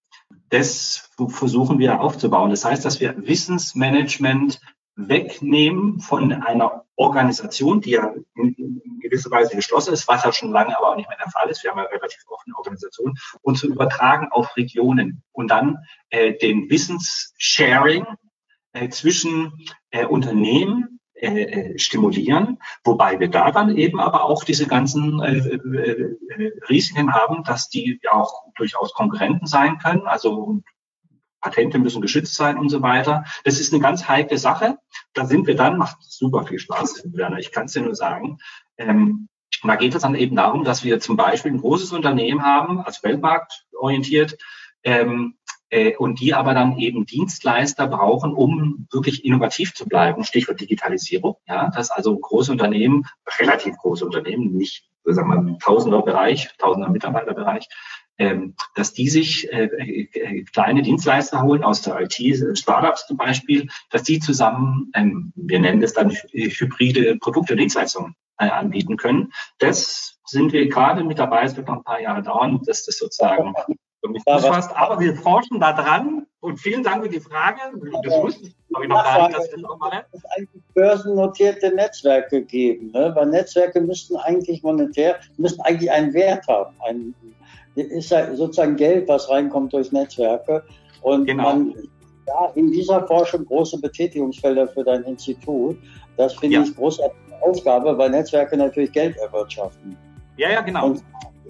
[0.49, 2.49] Das versuchen wir aufzubauen.
[2.49, 4.59] Das heißt, dass wir Wissensmanagement
[4.95, 10.77] wegnehmen von einer Organisation, die ja in, gewisser Weise geschlossen ist, was ja schon lange
[10.77, 11.63] aber auch nicht mehr der Fall ist.
[11.63, 15.77] Wir haben ja relativ offene Organisationen und zu übertragen auf Regionen und dann
[16.09, 18.05] äh, den Wissenssharing
[18.73, 19.53] äh, zwischen
[19.91, 26.51] äh, Unternehmen äh, stimulieren, wobei wir da dann eben aber auch diese ganzen äh, äh,
[26.69, 30.07] Risiken haben, dass die ja auch durchaus Konkurrenten sein können.
[30.07, 30.61] Also
[31.41, 33.23] Patente müssen geschützt sein und so weiter.
[33.43, 34.77] Das ist eine ganz heikle Sache.
[35.13, 38.37] Da sind wir dann, macht super viel Spaß, Werner, ich kann es dir nur sagen.
[38.77, 39.27] Ähm,
[39.63, 43.03] da geht es dann eben darum, dass wir zum Beispiel ein großes Unternehmen haben, als
[43.03, 44.37] Weltmarkt orientiert,
[44.83, 45.38] ähm, äh,
[45.99, 50.23] und die aber dann eben Dienstleister brauchen, um wirklich innovativ zu bleiben.
[50.23, 51.35] Stichwort Digitalisierung.
[51.47, 53.05] Ja, dass also große Unternehmen,
[53.39, 57.67] relativ große Unternehmen, nicht sagen wir mal, Tausender Bereich, Tausender Mitarbeiterbereich,
[58.17, 63.67] ähm, dass die sich äh, äh, kleine Dienstleister holen aus der IT, Startups zum Beispiel,
[63.89, 69.31] dass die zusammen, ähm, wir nennen das dann hybride Produkte und Dienstleistungen äh, anbieten können.
[69.57, 71.43] Das sind wir gerade mit dabei.
[71.43, 73.53] Es wird noch ein paar Jahre dauern, dass das sozusagen
[74.25, 74.75] fast.
[74.75, 76.25] Aber wir forschen da dran.
[76.41, 77.59] Und vielen Dank für die Frage.
[78.03, 79.37] Das wusste ich, ich noch gar nicht.
[79.37, 82.91] Dass es nochmal es eigentlich börsennotierte Netzwerke geben.
[82.91, 83.11] Ne?
[83.13, 86.75] Weil Netzwerke müssten eigentlich monetär, müssten eigentlich einen Wert haben.
[86.87, 87.13] Ein,
[87.75, 90.63] ist ja sozusagen Geld, was reinkommt durch Netzwerke.
[91.01, 91.43] Und genau.
[91.43, 91.73] man
[92.29, 95.77] ja, in dieser Forschung große Betätigungsfelder für dein Institut.
[96.17, 96.63] Das finde ja.
[96.63, 99.97] ich großartige Aufgabe, weil Netzwerke natürlich Geld erwirtschaften.
[100.37, 100.87] Ja, ja, genau.
[100.87, 101.03] Und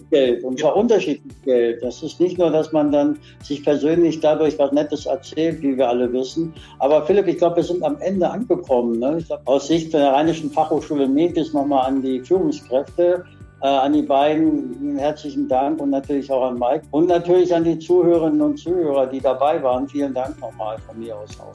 [0.09, 0.81] Geld und zwar ja.
[0.81, 1.83] unterschiedlich Geld.
[1.83, 5.89] Das ist nicht nur, dass man dann sich persönlich dadurch was Nettes erzählt, wie wir
[5.89, 6.53] alle wissen.
[6.79, 8.99] Aber Philipp, ich glaube, wir sind am Ende angekommen.
[8.99, 9.17] Ne?
[9.19, 13.25] Ich glaube, aus Sicht der Rheinischen Fachhochschule Metis nochmal an die Führungskräfte.
[13.61, 17.77] Äh, an die beiden herzlichen Dank und natürlich auch an Mike und natürlich an die
[17.77, 19.85] Zuhörerinnen und Zuhörer, die dabei waren.
[19.89, 21.51] Vielen Dank nochmal von mir aus auch.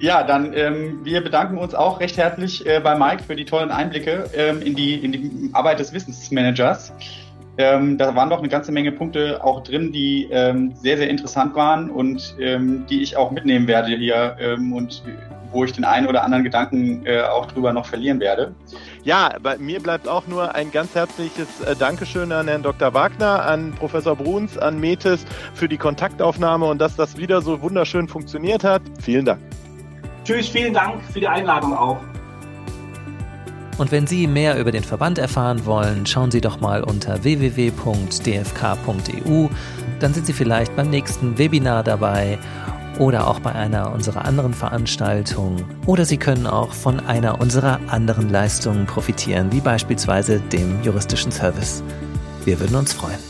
[0.00, 3.70] Ja, dann ähm, wir bedanken uns auch recht herzlich äh, bei Mike für die tollen
[3.70, 6.92] Einblicke ähm, in, die, in die Arbeit des Wissensmanagers.
[7.58, 11.56] Ähm, da waren doch eine ganze Menge Punkte auch drin, die ähm, sehr, sehr interessant
[11.56, 15.02] waren und ähm, die ich auch mitnehmen werde hier ähm, und
[15.50, 18.54] wo ich den einen oder anderen Gedanken äh, auch drüber noch verlieren werde.
[19.02, 22.94] Ja, bei mir bleibt auch nur ein ganz herzliches äh, Dankeschön an Herrn Dr.
[22.94, 25.24] Wagner, an Professor Bruns, an Metis
[25.54, 28.82] für die Kontaktaufnahme und dass das wieder so wunderschön funktioniert hat.
[29.02, 29.40] Vielen Dank.
[30.24, 31.98] Tschüss, vielen Dank für die Einladung auch.
[33.78, 37.88] Und wenn Sie mehr über den Verband erfahren wollen, schauen Sie doch mal unter www.dfk.eu.
[40.00, 42.38] Dann sind Sie vielleicht beim nächsten Webinar dabei
[42.98, 45.64] oder auch bei einer unserer anderen Veranstaltungen.
[45.86, 51.82] Oder Sie können auch von einer unserer anderen Leistungen profitieren, wie beispielsweise dem juristischen Service.
[52.44, 53.27] Wir würden uns freuen.